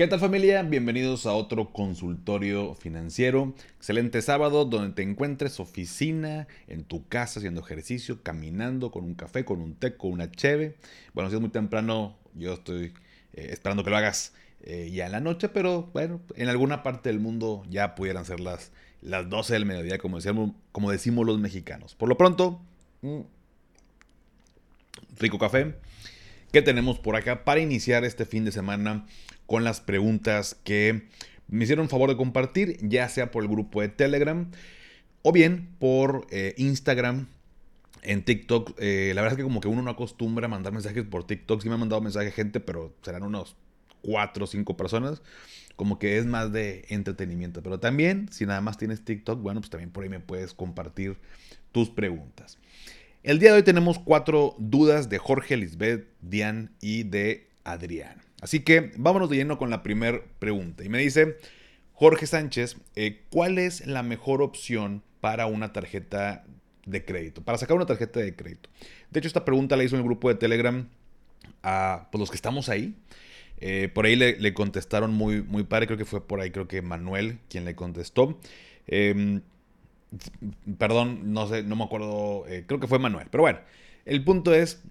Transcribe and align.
¿Qué 0.00 0.06
tal 0.06 0.18
familia? 0.18 0.62
Bienvenidos 0.62 1.26
a 1.26 1.34
otro 1.34 1.74
consultorio 1.74 2.74
financiero. 2.74 3.52
Excelente 3.76 4.22
sábado 4.22 4.64
donde 4.64 4.94
te 4.94 5.02
encuentres 5.02 5.60
oficina, 5.60 6.48
en 6.68 6.84
tu 6.84 7.06
casa 7.06 7.38
haciendo 7.38 7.60
ejercicio, 7.60 8.22
caminando 8.22 8.92
con 8.92 9.04
un 9.04 9.14
café, 9.14 9.44
con 9.44 9.60
un 9.60 9.74
té, 9.74 9.98
con 9.98 10.12
una 10.12 10.30
cheve. 10.30 10.76
Bueno, 11.12 11.28
si 11.28 11.36
es 11.36 11.40
muy 11.42 11.50
temprano, 11.50 12.16
yo 12.34 12.54
estoy 12.54 12.94
eh, 13.34 13.48
esperando 13.50 13.84
que 13.84 13.90
lo 13.90 13.98
hagas 13.98 14.32
eh, 14.62 14.90
ya 14.90 15.04
en 15.04 15.12
la 15.12 15.20
noche, 15.20 15.50
pero 15.50 15.90
bueno, 15.92 16.22
en 16.34 16.48
alguna 16.48 16.82
parte 16.82 17.10
del 17.10 17.20
mundo 17.20 17.62
ya 17.68 17.94
pudieran 17.94 18.24
ser 18.24 18.40
las, 18.40 18.72
las 19.02 19.28
12 19.28 19.52
del 19.52 19.66
mediodía, 19.66 19.98
como 19.98 20.16
decimos, 20.16 20.52
como 20.72 20.90
decimos 20.90 21.26
los 21.26 21.38
mexicanos. 21.38 21.94
Por 21.94 22.08
lo 22.08 22.16
pronto, 22.16 22.62
mm, 23.02 23.20
rico 25.18 25.38
café. 25.38 25.74
¿Qué 26.52 26.62
tenemos 26.62 26.98
por 26.98 27.16
acá 27.16 27.44
para 27.44 27.60
iniciar 27.60 28.04
este 28.04 28.24
fin 28.24 28.46
de 28.46 28.50
semana 28.50 29.06
con 29.50 29.64
las 29.64 29.80
preguntas 29.80 30.56
que 30.62 31.08
me 31.48 31.64
hicieron 31.64 31.88
favor 31.88 32.08
de 32.08 32.16
compartir, 32.16 32.78
ya 32.82 33.08
sea 33.08 33.32
por 33.32 33.42
el 33.42 33.48
grupo 33.48 33.80
de 33.80 33.88
Telegram 33.88 34.48
o 35.22 35.32
bien 35.32 35.74
por 35.80 36.28
eh, 36.30 36.54
Instagram. 36.56 37.26
En 38.02 38.24
TikTok, 38.24 38.76
eh, 38.78 39.10
la 39.12 39.22
verdad 39.22 39.32
es 39.32 39.38
que 39.38 39.42
como 39.42 39.60
que 39.60 39.66
uno 39.66 39.82
no 39.82 39.90
acostumbra 39.90 40.46
a 40.46 40.48
mandar 40.48 40.72
mensajes 40.72 41.02
por 41.02 41.26
TikTok. 41.26 41.62
Sí 41.62 41.68
me 41.68 41.74
ha 41.74 41.78
mandado 41.78 42.00
mensaje 42.00 42.30
gente, 42.30 42.60
pero 42.60 42.94
serán 43.02 43.24
unos 43.24 43.56
4 44.02 44.44
o 44.44 44.46
5 44.46 44.76
personas. 44.76 45.20
Como 45.74 45.98
que 45.98 46.18
es 46.18 46.26
más 46.26 46.52
de 46.52 46.84
entretenimiento. 46.88 47.60
Pero 47.60 47.80
también, 47.80 48.28
si 48.30 48.46
nada 48.46 48.60
más 48.60 48.78
tienes 48.78 49.04
TikTok, 49.04 49.42
bueno, 49.42 49.60
pues 49.60 49.70
también 49.70 49.90
por 49.90 50.04
ahí 50.04 50.10
me 50.10 50.20
puedes 50.20 50.54
compartir 50.54 51.16
tus 51.72 51.90
preguntas. 51.90 52.58
El 53.24 53.40
día 53.40 53.50
de 53.50 53.56
hoy 53.56 53.64
tenemos 53.64 53.98
cuatro 53.98 54.54
dudas 54.58 55.08
de 55.08 55.18
Jorge, 55.18 55.56
Lisbeth, 55.56 56.06
Diane 56.22 56.68
y 56.80 57.02
de 57.02 57.48
Adrián. 57.64 58.29
Así 58.40 58.60
que 58.60 58.92
vámonos 58.96 59.30
de 59.30 59.36
lleno 59.36 59.58
con 59.58 59.70
la 59.70 59.82
primera 59.82 60.20
pregunta. 60.38 60.84
Y 60.84 60.88
me 60.88 60.98
dice 60.98 61.36
Jorge 61.92 62.26
Sánchez, 62.26 62.76
eh, 62.96 63.22
¿cuál 63.30 63.58
es 63.58 63.86
la 63.86 64.02
mejor 64.02 64.42
opción 64.42 65.02
para 65.20 65.46
una 65.46 65.72
tarjeta 65.72 66.44
de 66.86 67.04
crédito? 67.04 67.42
Para 67.42 67.58
sacar 67.58 67.76
una 67.76 67.86
tarjeta 67.86 68.20
de 68.20 68.34
crédito. 68.34 68.70
De 69.10 69.20
hecho, 69.20 69.28
esta 69.28 69.44
pregunta 69.44 69.76
la 69.76 69.84
hizo 69.84 69.96
en 69.96 70.00
el 70.00 70.06
grupo 70.06 70.28
de 70.28 70.36
Telegram 70.36 70.88
a 71.62 72.08
pues, 72.10 72.20
los 72.20 72.30
que 72.30 72.36
estamos 72.36 72.68
ahí. 72.68 72.94
Eh, 73.60 73.90
por 73.92 74.06
ahí 74.06 74.16
le, 74.16 74.54
contestaron 74.54 75.12
muy, 75.12 75.42
muy 75.42 75.64
padre, 75.64 75.86
creo 75.86 75.98
que 75.98 76.06
fue 76.06 76.26
por 76.26 76.40
ahí, 76.40 76.50
creo 76.50 76.66
que 76.66 76.80
Manuel 76.80 77.38
quien 77.50 77.66
le 77.66 77.74
contestó. 77.74 78.38
Em, 78.86 79.42
perdón, 80.78 81.32
no 81.32 81.46
sé, 81.46 81.62
no 81.62 81.76
me 81.76 81.84
acuerdo, 81.84 82.46
eh, 82.48 82.64
creo 82.66 82.80
que 82.80 82.86
fue 82.86 82.98
Manuel. 82.98 83.28
Pero 83.30 83.42
bueno, 83.42 83.60
el 84.06 84.24
punto 84.24 84.54
es, 84.54 84.82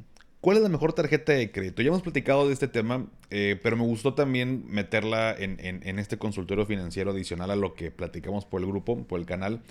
¿Cuál 0.41 0.55
es 0.55 0.63
la 0.63 0.69
mejor 0.69 0.93
tarjeta 0.93 1.33
de 1.33 1.51
crédito? 1.51 1.81
Ya 1.81 1.89
hemos 1.89 2.01
platicado 2.01 2.47
de 2.47 2.53
este 2.53 2.69
tema, 2.69 3.07
eh, 3.29 3.59
pero 3.61 3.75
me 3.75 3.83
gustó 3.83 4.13
también 4.13 4.63
meterla 4.67 5.35
en, 5.37 5.99
este 5.99 6.17
consultorio 6.17 6.65
financiero 6.65 7.11
adicional 7.11 7.51
a 7.51 7.57
lo 7.57 7.73
que 7.73 7.91
platicamos 7.91 8.45
por 8.45 8.61
el 8.61 8.67
grupo, 8.67 9.03
por 9.03 9.19
el 9.19 9.25
canal. 9.25 9.61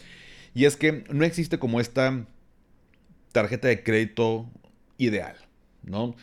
Y 0.54 0.66
es 0.66 0.76
que 0.76 1.04
no 1.10 1.24
existe 1.24 1.58
como 1.58 1.80
esta 1.80 2.26
tarjeta 3.32 3.68
de 3.68 3.82
crédito 3.82 4.50
ideal, 4.98 5.36
¿no? 5.82 6.14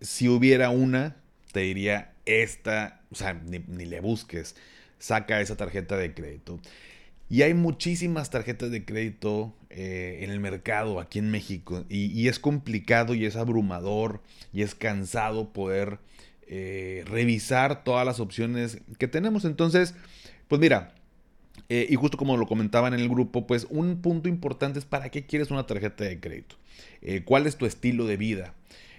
Si 0.00 0.28
hubiera 0.28 0.70
una, 0.70 1.16
te 1.52 1.60
diría 1.60 2.14
esta, 2.26 3.02
o 3.12 3.14
sea, 3.14 3.34
ni 3.34 3.84
le 3.84 4.00
busques, 4.00 4.56
saca 4.98 5.40
esa 5.40 5.56
tarjeta 5.56 5.96
de 5.96 6.14
crédito. 6.14 6.58
Y 7.28 7.42
hay 7.42 7.54
muchísimas 7.54 8.30
tarjetas 8.30 8.70
de 8.70 8.84
crédito 8.84 9.54
eh, 9.70 10.20
en 10.22 10.30
el 10.30 10.40
mercado 10.40 11.00
aquí 11.00 11.18
en 11.18 11.30
México. 11.30 11.84
Y, 11.88 12.28
es 12.28 12.38
complicado 12.38 13.14
y 13.14 13.24
es 13.24 13.36
abrumador 13.36 14.20
y 14.52 14.62
es 14.62 14.74
cansado 14.74 15.52
poder 15.52 15.98
eh, 16.46 17.02
revisar 17.06 17.82
todas 17.82 18.04
las 18.04 18.20
opciones 18.20 18.78
que 18.98 19.08
tenemos. 19.08 19.44
Entonces, 19.44 19.94
pues 20.48 20.60
mira, 20.60 20.94
eh, 21.70 21.86
y 21.88 21.96
justo 21.96 22.18
como 22.18 22.36
lo 22.36 22.46
comentaban 22.46 22.94
en 22.94 23.00
el 23.00 23.08
grupo, 23.08 23.46
pues 23.46 23.66
un 23.70 24.02
punto 24.02 24.28
importante 24.28 24.78
es 24.78 24.84
para 24.84 25.08
qué 25.08 25.24
quieres 25.24 25.50
una 25.50 25.66
tarjeta 25.66 26.04
de 26.04 26.20
crédito. 26.20 26.56
¿Cuál 27.26 27.46
es 27.46 27.56
tu 27.56 27.66
estilo 27.66 28.06
de 28.06 28.16
vida? 28.16 28.54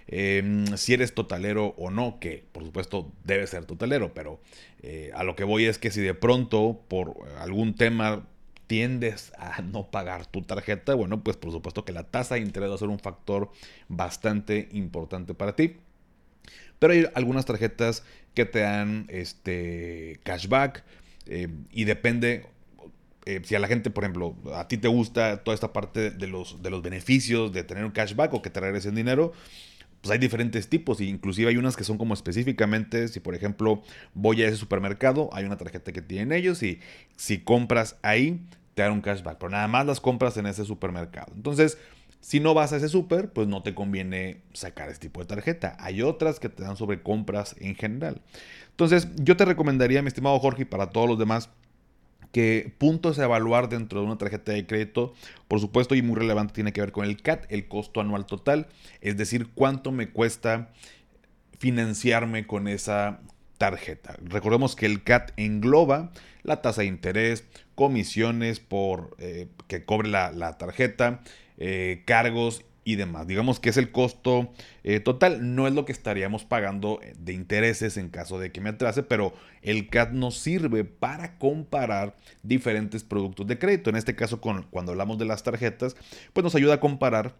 Em, 0.08 0.66
si 0.76 0.94
eres 0.94 1.14
totalero 1.14 1.74
o 1.76 1.90
no, 1.90 2.20
que 2.20 2.44
por 2.52 2.64
supuesto 2.64 3.12
debe 3.24 3.46
ser 3.46 3.64
totalero, 3.64 4.14
pero 4.14 4.40
eh, 4.82 5.10
a 5.14 5.24
lo 5.24 5.34
que 5.34 5.44
voy 5.44 5.64
es 5.66 5.78
que 5.78 5.90
si 5.90 6.00
de 6.00 6.14
pronto 6.14 6.80
por 6.88 7.16
algún 7.40 7.74
tema 7.74 8.26
tiendes 8.66 9.32
a 9.38 9.62
no 9.72 9.90
pagar 9.90 10.26
tu 10.26 10.42
tarjeta, 10.42 10.94
bueno, 10.94 11.22
pues 11.22 11.36
por 11.36 11.50
supuesto 11.50 11.84
que 11.84 11.92
la 11.92 12.04
tasa 12.04 12.36
de 12.36 12.42
interés 12.42 12.70
va 12.70 12.74
a 12.76 12.78
ser 12.78 12.88
un 12.88 13.00
factor 13.00 13.50
bastante 13.88 14.68
importante 14.72 15.34
para 15.34 15.56
ti. 15.56 15.76
Pero 16.78 16.92
hay 16.92 17.06
algunas 17.14 17.46
tarjetas 17.46 18.04
que 18.34 18.44
te 18.44 18.60
dan 18.60 19.06
este 19.08 20.20
cashback 20.24 20.84
eh, 21.26 21.48
y 21.72 21.84
depende 21.84 22.46
eh, 23.24 23.40
si 23.44 23.56
a 23.56 23.58
la 23.58 23.66
gente, 23.66 23.90
por 23.90 24.04
ejemplo, 24.04 24.36
a 24.54 24.68
ti 24.68 24.78
te 24.78 24.86
gusta 24.86 25.42
toda 25.42 25.54
esta 25.54 25.72
parte 25.72 26.12
de 26.12 26.26
los, 26.28 26.62
de 26.62 26.70
los 26.70 26.80
beneficios 26.80 27.52
de 27.52 27.64
tener 27.64 27.84
un 27.84 27.90
cashback 27.90 28.32
o 28.34 28.40
que 28.40 28.50
te 28.50 28.60
regresen 28.60 28.94
dinero, 28.94 29.32
pues 30.06 30.12
hay 30.12 30.18
diferentes 30.20 30.68
tipos, 30.68 31.00
inclusive 31.00 31.50
hay 31.50 31.56
unas 31.56 31.76
que 31.76 31.82
son 31.82 31.98
como 31.98 32.14
específicamente, 32.14 33.08
si 33.08 33.18
por 33.18 33.34
ejemplo 33.34 33.82
voy 34.14 34.40
a 34.42 34.46
ese 34.46 34.56
supermercado, 34.56 35.28
hay 35.32 35.44
una 35.44 35.56
tarjeta 35.56 35.90
que 35.90 36.00
tienen 36.00 36.30
ellos 36.30 36.62
y 36.62 36.78
si 37.16 37.38
compras 37.38 37.96
ahí, 38.02 38.40
te 38.74 38.82
dan 38.82 38.92
un 38.92 39.00
cashback, 39.00 39.38
pero 39.38 39.50
nada 39.50 39.66
más 39.66 39.84
las 39.84 40.00
compras 40.00 40.36
en 40.36 40.46
ese 40.46 40.64
supermercado. 40.64 41.32
Entonces, 41.34 41.76
si 42.20 42.38
no 42.38 42.54
vas 42.54 42.72
a 42.72 42.76
ese 42.76 42.88
super, 42.88 43.32
pues 43.32 43.48
no 43.48 43.64
te 43.64 43.74
conviene 43.74 44.42
sacar 44.52 44.90
este 44.90 45.08
tipo 45.08 45.18
de 45.18 45.26
tarjeta. 45.26 45.76
Hay 45.80 46.02
otras 46.02 46.38
que 46.38 46.48
te 46.48 46.62
dan 46.62 46.76
sobre 46.76 47.02
compras 47.02 47.56
en 47.58 47.74
general. 47.74 48.20
Entonces, 48.70 49.08
yo 49.16 49.36
te 49.36 49.44
recomendaría, 49.44 50.02
mi 50.02 50.08
estimado 50.08 50.38
Jorge, 50.38 50.66
para 50.66 50.90
todos 50.90 51.08
los 51.08 51.18
demás, 51.18 51.50
puntos 52.78 53.18
a 53.18 53.24
evaluar 53.24 53.68
dentro 53.68 54.00
de 54.00 54.06
una 54.06 54.18
tarjeta 54.18 54.52
de 54.52 54.66
crédito, 54.66 55.14
por 55.48 55.60
supuesto, 55.60 55.94
y 55.94 56.02
muy 56.02 56.16
relevante, 56.16 56.54
tiene 56.54 56.72
que 56.72 56.80
ver 56.80 56.92
con 56.92 57.04
el 57.04 57.20
CAT, 57.22 57.46
el 57.50 57.68
costo 57.68 58.00
anual 58.00 58.26
total, 58.26 58.68
es 59.00 59.16
decir, 59.16 59.48
cuánto 59.54 59.92
me 59.92 60.10
cuesta 60.10 60.70
financiarme 61.58 62.46
con 62.46 62.68
esa 62.68 63.20
tarjeta. 63.58 64.16
Recordemos 64.22 64.76
que 64.76 64.86
el 64.86 65.02
CAT 65.02 65.32
engloba 65.36 66.10
la 66.42 66.62
tasa 66.62 66.82
de 66.82 66.88
interés, 66.88 67.44
comisiones 67.74 68.60
por 68.60 69.16
eh, 69.18 69.48
que 69.66 69.84
cobre 69.84 70.08
la, 70.08 70.58
tarjeta, 70.58 71.22
eh, 71.58 72.02
cargos 72.06 72.64
y 72.86 72.94
demás. 72.94 73.26
Digamos 73.26 73.58
que 73.58 73.68
es 73.68 73.76
el 73.76 73.90
costo 73.90 74.52
eh, 74.84 75.00
total, 75.00 75.56
no 75.56 75.66
es 75.66 75.74
lo 75.74 75.84
que 75.84 75.90
estaríamos 75.90 76.44
pagando 76.44 77.00
eh, 77.02 77.14
de 77.18 77.32
intereses 77.32 77.96
en 77.96 78.08
caso 78.08 78.38
de 78.38 78.52
que 78.52 78.60
me 78.60 78.70
atrase, 78.70 79.02
pero 79.02 79.34
el 79.60 79.88
CAT 79.88 80.12
nos 80.12 80.38
sirve 80.38 80.84
para 80.84 81.36
comparar 81.36 82.14
diferentes 82.44 83.02
productos 83.02 83.48
de 83.48 83.58
crédito. 83.58 83.90
En 83.90 83.96
este 83.96 84.14
caso, 84.14 84.40
con, 84.40 84.62
cuando 84.70 84.92
hablamos 84.92 85.18
de 85.18 85.24
las 85.24 85.42
tarjetas, 85.42 85.96
pues 86.32 86.44
nos 86.44 86.54
ayuda 86.54 86.74
a 86.74 86.80
comparar 86.80 87.34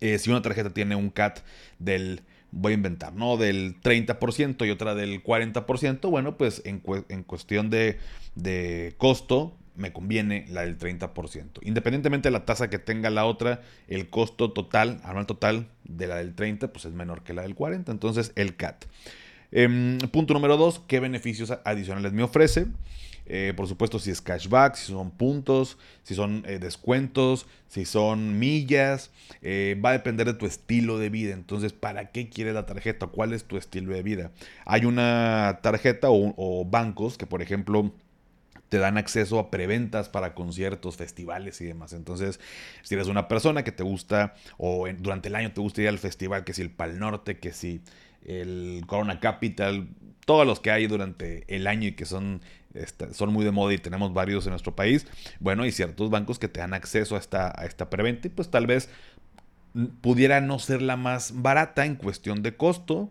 eh, 0.00 0.18
si 0.18 0.30
una 0.30 0.40
tarjeta 0.40 0.70
tiene 0.70 0.96
un 0.96 1.10
CAT 1.10 1.40
del 1.78 2.22
voy 2.50 2.72
a 2.72 2.74
inventar, 2.76 3.12
¿no? 3.12 3.36
Del 3.36 3.80
30% 3.82 4.66
y 4.66 4.70
otra 4.70 4.94
del 4.94 5.22
40%, 5.22 6.08
bueno, 6.08 6.38
pues 6.38 6.62
en, 6.64 6.80
en 7.08 7.22
cuestión 7.24 7.68
de, 7.68 7.98
costo, 8.96 9.58
me 9.76 9.92
conviene 9.92 10.46
la 10.48 10.62
del 10.62 10.78
30%. 10.78 11.60
Independientemente 11.62 12.28
de 12.28 12.32
la 12.32 12.44
tasa 12.44 12.70
que 12.70 12.78
tenga 12.78 13.10
la 13.10 13.26
otra, 13.26 13.62
el 13.88 14.08
costo 14.08 14.52
total, 14.52 15.00
anual 15.04 15.26
total 15.26 15.68
de 15.84 16.06
la 16.06 16.16
del 16.16 16.34
30, 16.34 16.72
pues 16.72 16.84
es 16.84 16.92
menor 16.92 17.22
que 17.22 17.34
la 17.34 17.42
del 17.42 17.54
40. 17.54 17.90
Entonces, 17.90 18.32
el 18.36 18.56
CAT. 18.56 18.84
Em, 19.50 19.98
punto 20.10 20.34
número 20.34 20.56
2, 20.56 20.82
¿qué 20.86 21.00
beneficios 21.00 21.52
adicionales 21.64 22.12
me 22.12 22.22
ofrece? 22.22 22.66
Eh, 23.26 23.54
por 23.56 23.66
supuesto, 23.66 23.98
si 23.98 24.10
es 24.10 24.20
cashback, 24.20 24.74
si 24.74 24.92
son 24.92 25.10
puntos, 25.10 25.78
si 26.02 26.14
son 26.14 26.44
eh, 26.46 26.58
descuentos, 26.58 27.46
si 27.68 27.84
son 27.86 28.38
millas, 28.38 29.10
eh, 29.40 29.80
va 29.82 29.90
a 29.90 29.92
depender 29.92 30.26
de 30.26 30.34
tu 30.34 30.46
estilo 30.46 30.98
de 30.98 31.08
vida. 31.08 31.32
Entonces, 31.32 31.72
¿para 31.72 32.10
qué 32.10 32.28
quieres 32.28 32.54
la 32.54 32.66
tarjeta? 32.66 33.06
¿Cuál 33.06 33.32
es 33.32 33.44
tu 33.44 33.56
estilo 33.56 33.94
de 33.94 34.02
vida? 34.02 34.30
Hay 34.66 34.84
una 34.84 35.60
tarjeta 35.62 36.08
o 36.10 36.66
bancos 36.68 37.16
que, 37.16 37.26
por 37.26 37.40
ejemplo, 37.40 37.92
te 38.68 38.78
dan 38.78 38.98
acceso 38.98 39.38
a 39.38 39.50
preventas 39.50 40.08
para 40.08 40.34
conciertos, 40.34 40.96
festivales 40.96 41.60
y 41.60 41.66
demás. 41.66 41.92
Entonces, 41.92 42.40
si 42.82 42.94
eres 42.94 43.08
una 43.08 43.28
persona 43.28 43.62
que 43.64 43.72
te 43.72 43.82
gusta 43.82 44.34
o 44.56 44.86
durante 44.98 45.28
el 45.28 45.36
año 45.36 45.52
te 45.52 45.60
gusta 45.60 45.82
ir 45.82 45.88
al 45.88 45.98
festival, 45.98 46.44
que 46.44 46.52
si 46.52 46.62
el 46.62 46.70
Pal 46.70 46.98
Norte, 46.98 47.38
que 47.38 47.52
si 47.52 47.82
el 48.24 48.82
Corona 48.86 49.20
Capital, 49.20 49.88
todos 50.24 50.46
los 50.46 50.60
que 50.60 50.70
hay 50.70 50.86
durante 50.86 51.44
el 51.54 51.66
año 51.66 51.88
y 51.88 51.92
que 51.92 52.06
son, 52.06 52.40
son 53.12 53.32
muy 53.32 53.44
de 53.44 53.50
moda 53.50 53.74
y 53.74 53.78
tenemos 53.78 54.12
varios 54.14 54.46
en 54.46 54.50
nuestro 54.50 54.74
país, 54.74 55.06
bueno, 55.40 55.64
hay 55.64 55.72
ciertos 55.72 56.10
bancos 56.10 56.38
que 56.38 56.48
te 56.48 56.60
dan 56.60 56.74
acceso 56.74 57.16
a 57.16 57.18
esta, 57.18 57.52
a 57.54 57.66
esta 57.66 57.90
preventa 57.90 58.28
y 58.28 58.30
pues 58.30 58.50
tal 58.50 58.66
vez 58.66 58.88
pudiera 60.00 60.40
no 60.40 60.58
ser 60.58 60.82
la 60.82 60.96
más 60.96 61.42
barata 61.42 61.84
en 61.84 61.96
cuestión 61.96 62.42
de 62.42 62.56
costo, 62.56 63.10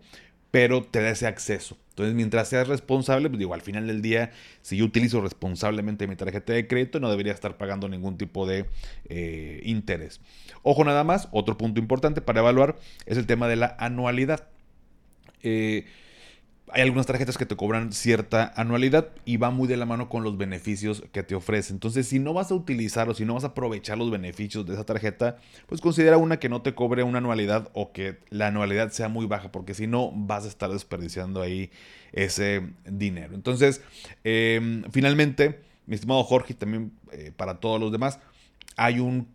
pero 0.53 0.83
te 0.83 1.01
da 1.01 1.09
ese 1.09 1.25
acceso. 1.25 1.79
Entonces, 1.89 2.13
mientras 2.13 2.47
seas 2.47 2.67
responsable, 2.67 3.27
pues 3.27 3.39
digo, 3.39 3.55
al 3.55 3.63
final 3.63 3.87
del 3.87 4.03
día, 4.03 4.29
si 4.61 4.77
yo 4.77 4.85
utilizo 4.85 5.19
responsablemente 5.19 6.05
mi 6.05 6.15
tarjeta 6.15 6.53
de 6.53 6.67
crédito, 6.67 6.99
no 6.99 7.09
debería 7.09 7.33
estar 7.33 7.57
pagando 7.57 7.89
ningún 7.89 8.19
tipo 8.19 8.45
de 8.45 8.67
eh, 9.09 9.61
interés. 9.63 10.21
Ojo 10.61 10.83
nada 10.83 11.03
más, 11.03 11.27
otro 11.31 11.57
punto 11.57 11.79
importante 11.79 12.21
para 12.21 12.41
evaluar 12.41 12.75
es 13.07 13.17
el 13.17 13.25
tema 13.25 13.47
de 13.47 13.55
la 13.55 13.75
anualidad. 13.79 14.47
Eh, 15.41 15.87
hay 16.73 16.81
algunas 16.81 17.05
tarjetas 17.05 17.37
que 17.37 17.45
te 17.45 17.55
cobran 17.55 17.93
cierta 17.93 18.51
anualidad 18.55 19.09
y 19.25 19.37
va 19.37 19.51
muy 19.51 19.67
de 19.67 19.77
la 19.77 19.85
mano 19.85 20.09
con 20.09 20.23
los 20.23 20.37
beneficios 20.37 21.03
que 21.11 21.21
te 21.21 21.35
ofrece. 21.35 21.71
Entonces, 21.71 22.07
si 22.07 22.17
no 22.17 22.33
vas 22.33 22.49
a 22.49 22.55
utilizar 22.55 23.09
o 23.09 23.13
si 23.13 23.25
no 23.25 23.35
vas 23.35 23.43
a 23.43 23.47
aprovechar 23.47 23.97
los 23.99 24.09
beneficios 24.09 24.65
de 24.65 24.73
esa 24.73 24.83
tarjeta, 24.83 25.37
pues 25.67 25.81
considera 25.81 26.17
una 26.17 26.39
que 26.39 26.49
no 26.49 26.63
te 26.63 26.73
cobre 26.73 27.03
una 27.03 27.19
anualidad 27.19 27.69
o 27.73 27.91
que 27.91 28.17
la 28.29 28.47
anualidad 28.47 28.91
sea 28.91 29.07
muy 29.07 29.27
baja, 29.27 29.51
porque 29.51 29.75
si 29.75 29.85
no 29.85 30.11
vas 30.15 30.45
a 30.45 30.47
estar 30.47 30.71
desperdiciando 30.71 31.43
ahí 31.43 31.69
ese 32.11 32.63
dinero. 32.85 33.35
Entonces, 33.35 33.81
em, 34.23 34.83
finalmente, 34.91 35.59
mi 35.85 35.93
estimado 35.93 36.23
Jorge, 36.23 36.55
también 36.55 36.91
eh, 37.11 37.31
para 37.35 37.59
todos 37.59 37.79
los 37.79 37.91
demás, 37.91 38.19
hay 38.77 38.99
un, 38.99 39.27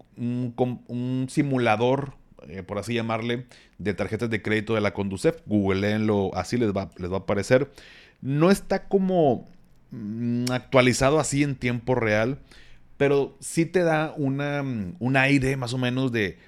simulador 1.29 2.14
eh, 2.49 2.64
por 2.64 2.79
así 2.79 2.94
llamarle, 2.94 3.46
de 3.78 3.94
tarjetas 3.94 4.30
de 4.30 4.42
crédito 4.42 4.75
de 4.75 4.80
la 4.80 4.92
Conducef. 4.92 5.36
Googleenlo, 5.46 6.34
así 6.34 6.56
les 6.56 6.72
va, 6.72 6.90
les 6.98 7.10
va 7.10 7.16
a 7.16 7.20
aparecer. 7.20 7.70
No 8.20 8.50
está 8.50 8.88
como 8.88 9.48
mm, 9.90 10.50
actualizado 10.50 11.20
así 11.20 11.42
en 11.42 11.56
tiempo 11.56 11.94
real, 11.94 12.38
pero 12.96 13.36
sí 13.40 13.64
te 13.64 13.82
da 13.82 14.12
una, 14.16 14.62
mm, 14.62 14.96
un 14.98 15.16
aire 15.16 15.56
más 15.56 15.72
o 15.72 15.78
menos 15.78 16.12
de, 16.12 16.38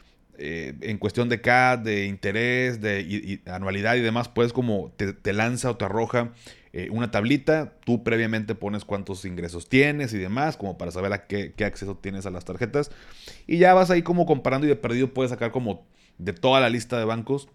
eh, 0.42 0.74
en 0.80 0.96
cuestión 0.96 1.28
de 1.28 1.40
CAD, 1.40 1.80
de 1.80 2.06
interés, 2.06 2.80
de 2.80 3.40
anualidad 3.46 3.96
y 3.96 4.00
demás, 4.00 4.28
pues 4.28 4.54
como 4.54 4.90
te, 4.96 5.32
lanza 5.34 5.70
o 5.70 5.76
te 5.76 5.84
arroja 5.84 6.32
eh, 6.72 6.88
una 6.90 7.10
tablita, 7.10 7.74
tú 7.84 8.02
previamente 8.02 8.54
pones 8.54 8.86
cuántos 8.86 9.26
ingresos 9.26 9.68
tienes 9.68 10.14
y 10.14 10.18
demás, 10.18 10.56
como 10.56 10.78
para 10.78 10.92
saber 10.92 11.12
a 11.12 11.26
qué, 11.26 11.52
qué, 11.54 11.66
acceso 11.66 11.96
tienes 11.96 12.24
a 12.24 12.30
las 12.30 12.46
tarjetas. 12.46 12.90
Y 13.46 13.58
ya 13.58 13.74
vas 13.74 13.90
ahí 13.90 14.00
como 14.00 14.24
comparando 14.24 14.66
y 14.66 14.70
de 14.70 14.76
perdido 14.76 15.12
puedes 15.12 15.30
sacar 15.30 15.50
como 15.50 15.84
de 16.20 16.32
toda 16.32 16.60
la 16.60 16.68
lista 16.68 16.98
de 16.98 17.04
bancos, 17.04 17.48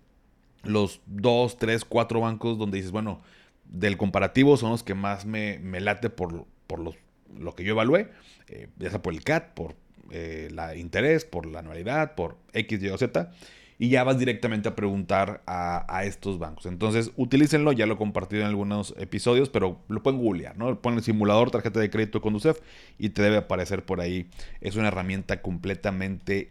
los 0.63 1.01
dos, 1.05 1.57
tres, 1.57 1.85
cuatro 1.85 2.19
bancos 2.19 2.57
donde 2.57 2.77
dices, 2.77 2.91
bueno, 2.91 3.21
del 3.65 3.97
comparativo 3.97 4.57
son 4.57 4.71
los 4.71 4.83
que 4.83 4.95
más 4.95 5.25
me, 5.25 5.59
me 5.59 5.79
late 5.79 6.09
por, 6.09 6.45
por 6.67 6.79
los, 6.79 6.95
lo 7.37 7.53
que 7.53 7.63
yo 7.63 7.73
evalué, 7.73 8.09
eh, 8.47 8.67
ya 8.77 8.89
sea 8.89 9.01
por 9.01 9.13
el 9.13 9.23
CAT, 9.23 9.53
por 9.53 9.75
eh, 10.11 10.49
la 10.51 10.75
interés, 10.75 11.25
por 11.25 11.45
la 11.45 11.59
anualidad, 11.59 12.15
por 12.15 12.37
X, 12.53 12.81
Y 12.81 12.89
o 12.89 12.97
Z, 12.97 13.31
y 13.77 13.89
ya 13.89 14.03
vas 14.03 14.17
directamente 14.17 14.69
a 14.69 14.75
preguntar 14.75 15.43
a, 15.45 16.03
estos 16.05 16.39
bancos. 16.39 16.65
Entonces, 16.65 17.11
utilícenlo, 17.17 17.71
ya 17.71 17.85
lo 17.85 17.95
he 17.95 17.97
compartido 17.97 18.41
en 18.43 18.47
algunos 18.47 18.95
episodios, 18.97 19.49
pero 19.49 19.81
lo 19.89 20.01
pueden 20.01 20.21
googlear, 20.21 20.57
¿no? 20.57 20.79
Ponen 20.79 21.01
simulador 21.01 21.51
tarjeta 21.51 21.79
de 21.79 21.89
crédito 21.89 22.21
Conducef 22.21 22.59
y 22.97 23.09
te 23.09 23.21
debe 23.21 23.37
aparecer 23.37 23.83
por 23.83 23.99
ahí. 23.99 24.29
Es 24.61 24.75
una 24.75 24.87
herramienta 24.87 25.41
completamente 25.41 26.49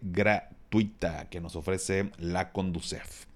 que 1.31 1.41
nos 1.41 1.57
ofrece 1.57 2.11
la 2.19 2.53
Conducef. 2.53 3.27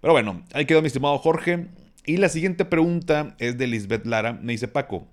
Pero 0.00 0.12
bueno, 0.12 0.42
ahí 0.52 0.66
quedó 0.66 0.82
mi 0.82 0.88
estimado 0.88 1.18
Jorge. 1.18 1.66
Y 2.04 2.18
la 2.18 2.28
siguiente 2.28 2.64
pregunta 2.64 3.34
es 3.38 3.58
de 3.58 3.66
Lisbeth 3.66 4.06
Lara. 4.06 4.32
Me 4.34 4.52
dice 4.52 4.68
Paco, 4.68 5.08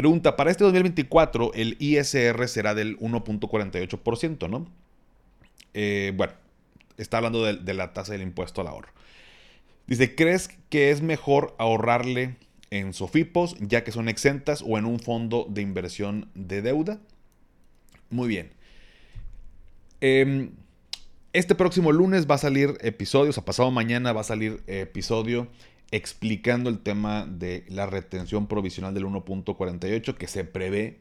Pregunta, 0.00 0.34
para 0.34 0.50
este 0.50 0.64
2024 0.64 1.52
el 1.52 1.76
ISR 1.78 2.48
será 2.48 2.74
del 2.74 2.98
1.48%, 3.00 4.48
¿no? 4.48 4.66
Eh, 5.74 6.14
bueno, 6.16 6.32
está 6.96 7.18
hablando 7.18 7.44
de, 7.44 7.74
la 7.74 7.92
tasa 7.92 8.12
del 8.12 8.22
impuesto 8.22 8.62
al 8.62 8.68
ahorro. 8.68 8.88
Dice, 9.86 10.14
¿crees 10.14 10.48
que 10.70 10.90
es 10.90 11.02
mejor 11.02 11.54
ahorrarle 11.58 12.36
en 12.70 12.94
Sofipos, 12.94 13.56
ya 13.58 13.84
que 13.84 13.92
son 13.92 14.08
exentas, 14.08 14.64
o 14.66 14.78
en 14.78 14.86
un 14.86 15.00
fondo 15.00 15.46
de 15.50 15.60
inversión 15.60 16.30
de 16.34 16.62
deuda? 16.62 16.98
Muy 18.08 18.28
bien. 18.28 18.52
Em, 20.00 20.52
este 21.32 21.54
próximo 21.54 21.92
lunes 21.92 22.28
va 22.28 22.34
a 22.34 22.38
salir 22.38 22.76
episodio, 22.80 23.30
o 23.30 23.32
sea, 23.32 23.44
pasado 23.44 23.70
mañana 23.70 24.12
va 24.12 24.22
a 24.22 24.24
salir 24.24 24.62
episodio 24.66 25.48
explicando 25.92 26.70
el 26.70 26.80
tema 26.80 27.26
de 27.26 27.64
la 27.68 27.86
retención 27.86 28.46
provisional 28.46 28.94
del 28.94 29.04
1.48 29.04 30.14
que 30.16 30.26
se 30.26 30.44
prevé 30.44 30.98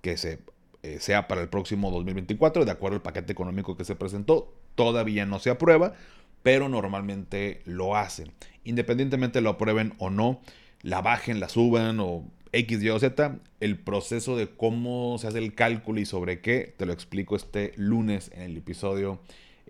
que 0.00 0.16
se, 0.16 0.38
eh, 0.82 0.98
sea 1.00 1.26
para 1.26 1.42
el 1.42 1.48
próximo 1.48 1.90
2024, 1.90 2.64
de 2.64 2.70
acuerdo 2.70 2.96
al 2.96 3.02
paquete 3.02 3.32
económico 3.32 3.76
que 3.76 3.84
se 3.84 3.96
presentó. 3.96 4.54
Todavía 4.74 5.26
no 5.26 5.40
se 5.40 5.50
aprueba, 5.50 5.94
pero 6.42 6.68
normalmente 6.68 7.60
lo 7.64 7.96
hacen. 7.96 8.30
Independientemente 8.64 9.40
lo 9.40 9.50
aprueben 9.50 9.94
o 9.98 10.10
no, 10.10 10.40
la 10.82 11.00
bajen, 11.02 11.40
la 11.40 11.48
suban 11.48 11.98
o 12.00 12.24
X, 12.52 12.82
Y 12.82 12.90
o 12.90 12.98
Z, 12.98 13.36
el 13.60 13.78
proceso 13.78 14.36
de 14.36 14.48
cómo 14.48 15.18
se 15.18 15.26
hace 15.26 15.38
el 15.38 15.54
cálculo 15.54 16.00
y 16.00 16.06
sobre 16.06 16.40
qué, 16.40 16.74
te 16.76 16.86
lo 16.86 16.92
explico 16.92 17.36
este 17.36 17.72
lunes 17.76 18.30
en 18.34 18.42
el 18.42 18.56
episodio 18.56 19.20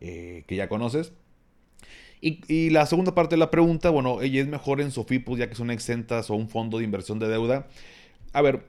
eh, 0.00 0.44
que 0.46 0.56
ya 0.56 0.68
conoces. 0.68 1.12
Y, 2.20 2.70
la 2.70 2.86
segunda 2.86 3.14
parte 3.14 3.36
de 3.36 3.38
la 3.38 3.50
pregunta, 3.50 3.90
bueno, 3.90 4.20
ella 4.22 4.40
es 4.40 4.48
mejor 4.48 4.80
en 4.80 4.90
Sofipos 4.90 5.38
ya 5.38 5.48
que 5.48 5.54
son 5.54 5.70
exentas 5.70 6.30
o 6.30 6.34
un 6.34 6.48
fondo 6.48 6.78
de 6.78 6.84
inversión 6.84 7.18
de 7.18 7.28
deuda. 7.28 7.68
A 8.32 8.42
ver, 8.42 8.64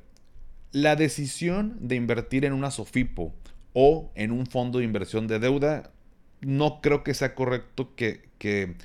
la 0.72 0.96
decisión 0.96 1.78
de 1.80 1.96
invertir 1.96 2.46
en 2.46 2.54
una 2.54 2.72
Sofipo 2.72 3.34
o 3.74 4.12
en 4.16 4.32
un 4.32 4.46
fondo 4.46 4.80
de 4.80 4.86
inversión 4.86 5.28
de 5.28 5.40
deuda, 5.40 5.92
no 6.42 6.82
creo 6.82 7.04
que 7.04 7.14
sea 7.14 7.34
correcto 7.36 7.96
que, 7.96 8.76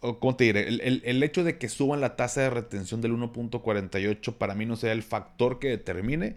¿cómo 0.00 0.36
te 0.36 0.44
diré? 0.44 0.68
El, 0.68 1.02
el, 1.04 1.22
hecho 1.22 1.44
de 1.44 1.58
que 1.58 1.68
suban 1.68 2.00
la 2.00 2.16
tasa 2.16 2.42
de 2.42 2.50
retención 2.50 3.00
del 3.00 3.12
1.48 3.12 4.34
para 4.34 4.54
mí 4.54 4.64
no 4.64 4.76
sea 4.76 4.92
el 4.92 5.02
factor 5.02 5.58
que 5.58 5.68
determine 5.68 6.36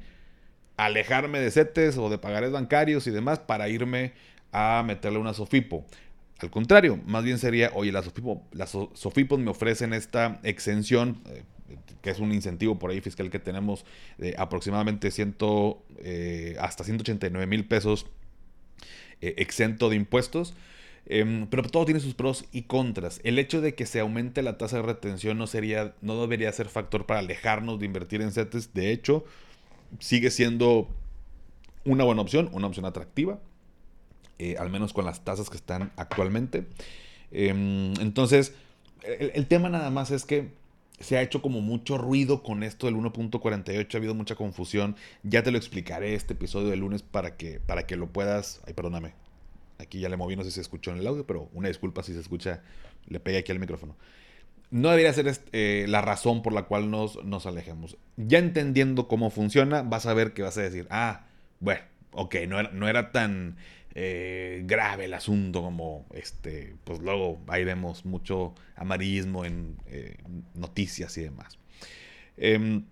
alejarme 0.78 1.40
de 1.40 1.52
CETES 1.52 1.98
o 1.98 2.10
de 2.10 2.18
pagares 2.18 2.52
bancarios 2.52 3.08
y 3.08 3.12
demás 3.12 3.40
para 3.40 3.70
irme 3.70 4.14
a 4.52 4.84
meterle 4.86 5.20
una 5.20 5.34
Sofipo. 5.34 5.86
Al 6.40 6.50
contrario, 6.50 7.00
más 7.06 7.24
bien 7.24 7.38
sería, 7.38 7.72
oye, 7.76 7.92
las 7.92 8.06
Sofipos, 8.94 9.40
me 9.40 9.52
ofrecen 9.52 9.94
esta 9.94 10.40
exención, 10.44 11.22
eh, 11.30 11.44
que 12.02 12.10
es 12.10 12.20
un 12.20 12.32
incentivo 12.34 12.80
por 12.80 12.90
ahí 12.90 13.00
fiscal 13.00 13.30
que 13.30 13.38
tenemos 13.38 13.86
de 14.18 14.34
aproximadamente 14.38 15.12
ciento, 15.12 15.84
eh, 16.00 16.56
hasta 16.60 16.84
189 16.84 17.46
mil 17.46 17.66
pesos 17.68 18.08
eh, 19.22 19.36
exento 19.38 19.90
de 19.90 19.98
impuestos. 19.98 20.56
Em, 21.08 21.48
pero 21.48 21.64
todo 21.64 21.86
tiene 21.86 22.00
sus 22.00 22.14
pros 22.14 22.46
y 22.52 22.64
contras. 22.64 23.22
El 23.24 23.40
hecho 23.40 23.62
de 23.62 23.76
que 23.76 23.86
se 23.86 24.00
aumente 24.00 24.42
la 24.42 24.58
tasa 24.58 24.78
de 24.78 24.84
retención 24.84 25.38
no, 25.38 25.48
sería, 25.48 25.94
no 26.02 26.20
debería 26.22 26.52
ser 26.52 26.70
factor 26.70 27.06
para 27.06 27.20
alejarnos 27.20 27.80
de 27.80 27.86
invertir 27.86 28.22
en 28.22 28.32
CETES. 28.32 28.74
De 28.74 28.92
hecho, 28.92 29.26
sigue 30.00 30.32
siendo 30.32 30.88
una 31.86 32.04
buena 32.04 32.22
opción, 32.22 32.50
una 32.54 32.68
opción 32.68 32.86
atractiva. 32.86 33.40
Eh, 34.42 34.56
al 34.58 34.72
menos 34.72 34.92
con 34.92 35.06
las 35.06 35.24
tasas 35.24 35.52
que 35.52 35.56
están 35.56 35.92
actualmente. 35.98 36.66
Em, 37.30 37.94
entonces, 38.02 38.56
el, 39.04 39.46
tema 39.46 39.70
nada 39.70 39.92
más 39.92 40.10
es 40.10 40.26
que 40.26 40.50
se 41.00 41.16
ha 41.16 41.22
hecho 41.22 41.44
como 41.44 41.62
mucho 41.62 42.00
ruido 42.00 42.42
con 42.42 42.64
esto 42.64 42.88
del 42.88 42.96
1.48, 42.96 43.94
ha 43.94 43.98
habido 44.00 44.16
mucha 44.16 44.34
confusión. 44.34 44.96
Ya 45.22 45.44
te 45.44 45.52
lo 45.52 45.60
explicaré 45.60 46.16
este 46.16 46.34
episodio 46.34 46.70
de 46.70 46.76
lunes 46.76 47.04
para 47.04 47.38
que, 47.38 47.60
para 47.60 47.86
que 47.86 47.96
lo 47.98 48.08
puedas... 48.08 48.62
Ay, 48.66 48.74
perdóname. 48.74 49.14
Aquí 49.78 50.00
ya 50.00 50.10
le 50.10 50.18
moví, 50.18 50.36
no 50.36 50.44
sé 50.44 50.50
si 50.50 50.56
se 50.56 50.62
escuchó 50.62 50.90
en 50.90 50.98
el 50.98 51.06
audio, 51.06 51.28
pero 51.28 51.48
una 51.54 51.68
disculpa 51.68 52.02
si 52.02 52.12
se 52.14 52.20
escucha, 52.20 52.64
le 53.06 53.20
pegué 53.20 53.38
aquí 53.38 53.52
al 53.52 53.60
micrófono. 53.60 53.96
No 54.72 54.90
debería 54.90 55.14
ser 55.14 55.28
este, 55.28 55.84
eh, 55.84 55.88
la 55.88 56.02
razón 56.02 56.42
por 56.42 56.52
la 56.52 56.64
cual 56.64 56.90
nos, 56.90 57.24
nos 57.24 57.46
alejemos. 57.46 57.96
Ya 58.18 58.40
entendiendo 58.40 59.08
cómo 59.08 59.30
funciona, 59.30 59.84
vas 59.84 60.08
a 60.08 60.16
ver 60.16 60.34
que 60.34 60.42
vas 60.42 60.58
a 60.58 60.64
decir, 60.64 60.88
ah, 60.90 61.28
bueno, 61.60 61.82
ok, 62.14 62.38
no 62.48 62.60
era, 62.60 62.72
no 62.72 62.88
era 62.88 63.12
tan 63.12 63.58
eh, 63.96 64.64
grave 64.66 65.06
el 65.06 65.14
asunto, 65.14 65.62
como 65.62 66.06
este, 66.14 66.76
pues 66.84 67.00
luego 67.00 67.42
ahí 67.48 67.64
vemos 67.64 68.06
mucho 68.06 68.54
amarillismo 68.76 69.46
en 69.46 69.78
eh, 69.88 70.18
noticias 70.56 71.18
y 71.18 71.24
demás. 71.24 71.58
Em, 72.38 72.86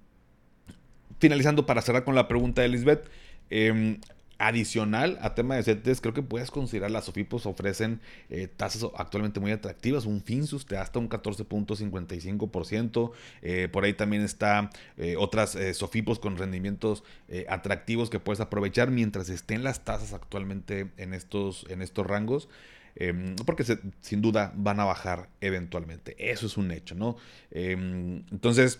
finalizando 1.19 1.65
para 1.65 1.81
cerrar 1.81 2.03
con 2.03 2.15
la 2.15 2.27
pregunta 2.27 2.61
de 2.61 2.67
Elizabeth, 2.67 3.09
em, 3.49 3.99
Adicional 4.41 5.19
a 5.21 5.35
tema 5.35 5.57
de 5.57 5.63
CETES, 5.63 5.99
creo 5.99 6.13
que 6.13 6.23
puedes 6.23 6.49
considerar 6.49 6.91
las 6.91 7.03
SOFIPOS 7.03 7.45
ofrecen 7.45 7.99
eh, 8.29 8.47
tasas 8.47 8.89
actualmente 8.97 9.41
muy 9.41 9.51
atractivas. 9.51 10.05
Un 10.05 10.23
Finsus 10.23 10.65
te 10.65 10.75
da 10.75 10.81
hasta 10.81 10.97
un 10.97 11.09
14.55%. 11.09 13.11
Eh, 13.41 13.67
por 13.69 13.83
ahí 13.83 13.93
también 13.93 14.21
está 14.21 14.69
eh, 14.95 15.17
otras 15.17 15.57
SOFIPOS 15.73 16.19
con 16.19 16.37
rendimientos 16.37 17.03
atractivos 17.49 18.09
que 18.09 18.21
puedes 18.21 18.39
aprovechar 18.39 18.91
mientras 18.91 19.27
estén 19.27 19.61
las 19.61 19.83
tasas 19.83 20.13
actualmente 20.13 20.87
en 20.95 21.13
estos, 21.13 21.65
en 21.69 21.81
estos 21.81 22.07
rangos. 22.07 22.47
Em, 22.95 23.35
porque 23.45 23.65
sin 23.99 24.21
duda 24.21 24.53
van 24.55 24.79
a 24.79 24.85
bajar 24.85 25.27
eventualmente. 25.41 26.15
Eso 26.17 26.45
es 26.45 26.55
un 26.55 26.71
hecho, 26.71 26.95
¿no? 26.95 27.17
Em, 27.51 28.23
entonces, 28.31 28.79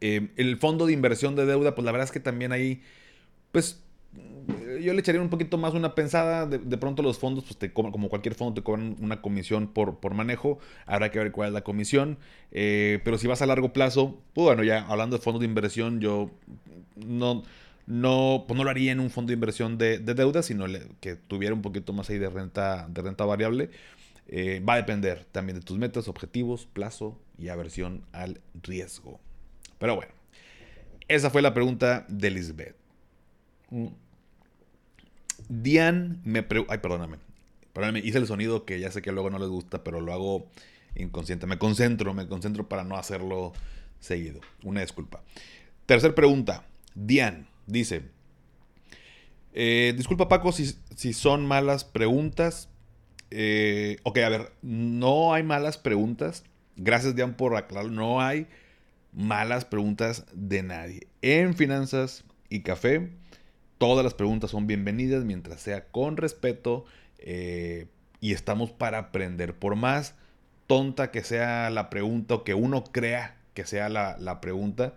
em, 0.00 0.30
el 0.36 0.56
fondo 0.56 0.86
de 0.86 0.94
inversión 0.94 1.36
de 1.36 1.44
deuda, 1.44 1.74
pues 1.74 1.84
la 1.84 1.92
verdad 1.92 2.06
es 2.06 2.12
que 2.12 2.20
también 2.20 2.52
ahí, 2.52 2.80
pues 3.52 3.82
yo 4.80 4.92
le 4.92 5.00
echaría 5.00 5.20
un 5.20 5.28
poquito 5.28 5.58
más 5.58 5.74
una 5.74 5.94
pensada. 5.94 6.46
De, 6.46 6.78
pronto 6.78 7.02
los 7.02 7.18
fondos, 7.18 7.44
pues 7.44 7.56
te 7.56 7.72
como 7.72 8.08
cualquier 8.08 8.34
fondo, 8.34 8.54
te 8.54 8.62
cobran 8.62 8.96
una 9.00 9.20
comisión 9.20 9.68
por, 9.68 9.98
por 9.98 10.14
manejo. 10.14 10.58
Habrá 10.86 11.10
que 11.10 11.18
ver 11.18 11.32
cuál 11.32 11.48
es 11.48 11.54
la 11.54 11.62
comisión. 11.62 12.18
Eh, 12.52 13.00
pero 13.04 13.18
si 13.18 13.26
vas 13.26 13.42
a 13.42 13.46
largo 13.46 13.72
plazo, 13.72 14.20
pues 14.34 14.44
bueno, 14.44 14.62
ya 14.62 14.86
hablando 14.86 15.16
de 15.16 15.22
fondos 15.22 15.40
de 15.40 15.46
inversión, 15.46 16.00
yo 16.00 16.30
no, 16.96 17.42
no, 17.86 18.44
pues 18.46 18.56
no 18.56 18.64
lo 18.64 18.70
haría 18.70 18.92
en 18.92 19.00
un 19.00 19.10
fondo 19.10 19.28
de 19.28 19.34
inversión 19.34 19.78
de, 19.78 19.98
deuda, 19.98 20.42
sino 20.42 20.66
que 21.00 21.16
tuviera 21.16 21.54
un 21.54 21.62
poquito 21.62 21.92
más 21.92 22.08
ahí 22.10 22.18
de 22.18 22.30
renta, 22.30 22.86
de 22.88 23.02
renta 23.02 23.24
variable. 23.24 23.70
Eh, 24.28 24.60
va 24.66 24.74
a 24.74 24.76
depender 24.76 25.24
también 25.30 25.58
de 25.58 25.64
tus 25.64 25.78
metas, 25.78 26.08
objetivos, 26.08 26.66
plazo 26.72 27.18
y 27.38 27.48
aversión 27.48 28.04
al 28.12 28.40
riesgo. 28.62 29.20
Pero 29.78 29.94
bueno, 29.94 30.12
esa 31.06 31.30
fue 31.30 31.42
la 31.42 31.54
pregunta 31.54 32.06
de 32.08 32.30
Lisbeth. 32.30 32.76
Mm. 33.70 33.86
Diane 35.48 36.18
me 36.24 36.42
pregunta. 36.42 36.72
Ay, 36.72 36.80
perdóname. 36.80 37.18
Perdóname, 37.72 38.00
hice 38.00 38.18
el 38.18 38.26
sonido 38.26 38.64
que 38.64 38.80
ya 38.80 38.90
sé 38.90 39.02
que 39.02 39.12
luego 39.12 39.30
no 39.30 39.38
les 39.38 39.48
gusta, 39.48 39.84
pero 39.84 40.00
lo 40.00 40.12
hago 40.12 40.46
inconsciente. 40.94 41.46
Me 41.46 41.58
concentro, 41.58 42.14
me 42.14 42.26
concentro 42.26 42.68
para 42.68 42.84
no 42.84 42.96
hacerlo 42.96 43.52
seguido. 44.00 44.40
Una 44.62 44.80
disculpa. 44.80 45.22
Tercer 45.86 46.14
pregunta. 46.14 46.64
Diane 46.94 47.46
dice: 47.66 48.02
eh, 49.52 49.94
Disculpa, 49.96 50.28
Paco, 50.28 50.52
si, 50.52 50.74
si, 50.94 51.12
son 51.12 51.46
malas 51.46 51.84
preguntas. 51.84 52.68
Eh, 53.30 53.98
ok, 54.04 54.18
a 54.18 54.28
ver, 54.28 54.52
no 54.62 55.34
hay 55.34 55.42
malas 55.42 55.78
preguntas. 55.78 56.44
Gracias, 56.76 57.14
Diane, 57.14 57.34
por 57.34 57.56
aclarar. 57.56 57.90
No 57.90 58.20
hay 58.20 58.46
malas 59.12 59.64
preguntas 59.64 60.26
de 60.32 60.62
nadie. 60.62 61.08
En 61.22 61.54
finanzas 61.54 62.24
y 62.48 62.60
café, 62.60 63.10
todas 63.78 64.04
las 64.04 64.14
preguntas 64.14 64.50
son 64.50 64.66
bienvenidas 64.66 65.24
mientras 65.24 65.60
sea 65.60 65.86
con 65.88 66.16
respeto 66.16 66.84
eh, 67.18 67.86
y 68.20 68.32
estamos 68.32 68.70
para 68.70 68.98
aprender. 68.98 69.54
Por 69.54 69.76
más 69.76 70.14
tonta 70.66 71.10
que 71.10 71.22
sea 71.22 71.70
la 71.70 71.90
pregunta 71.90 72.34
o 72.34 72.44
que 72.44 72.54
uno 72.54 72.84
crea 72.84 73.36
que 73.54 73.64
sea 73.64 73.88
la, 73.88 74.40
pregunta, 74.42 74.94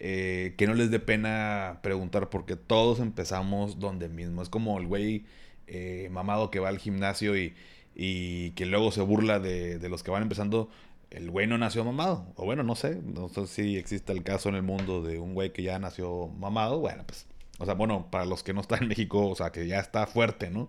eh, 0.00 0.54
que 0.58 0.66
no 0.66 0.74
les 0.74 0.90
dé 0.90 1.00
pena 1.00 1.80
preguntar 1.82 2.28
porque 2.28 2.56
todos 2.56 3.00
empezamos 3.00 3.78
donde 3.78 4.08
mismo. 4.08 4.42
Es 4.42 4.50
como 4.50 4.78
el 4.78 4.86
güey 4.86 5.24
eh, 5.66 6.08
mamado 6.10 6.50
que 6.50 6.60
va 6.60 6.68
al 6.68 6.78
gimnasio 6.78 7.36
y, 7.38 7.54
y 7.94 8.50
que 8.50 8.66
luego 8.66 8.92
se 8.92 9.00
burla 9.00 9.40
de, 9.40 9.78
de 9.78 9.88
los 9.88 10.02
que 10.02 10.10
van 10.10 10.22
empezando 10.22 10.68
el 11.10 11.30
güey 11.30 11.46
no 11.46 11.56
nació 11.58 11.84
mamado. 11.84 12.26
O 12.36 12.44
bueno, 12.44 12.62
no 12.62 12.74
sé. 12.74 13.00
No 13.02 13.28
sé 13.28 13.46
si 13.46 13.76
existe 13.76 14.12
el 14.12 14.22
caso 14.22 14.48
en 14.48 14.56
el 14.56 14.62
mundo 14.62 15.02
de 15.02 15.18
un 15.18 15.34
güey 15.34 15.52
que 15.52 15.62
ya 15.62 15.78
nació 15.78 16.28
mamado. 16.28 16.80
Bueno, 16.80 17.04
pues. 17.06 17.26
O 17.58 17.64
sea, 17.64 17.74
bueno, 17.74 18.08
para 18.10 18.24
los 18.24 18.42
que 18.42 18.52
no 18.52 18.60
están 18.60 18.82
en 18.82 18.88
México, 18.88 19.28
o 19.28 19.34
sea, 19.34 19.50
que 19.50 19.66
ya 19.66 19.80
está 19.80 20.06
fuerte, 20.06 20.50
¿no? 20.50 20.68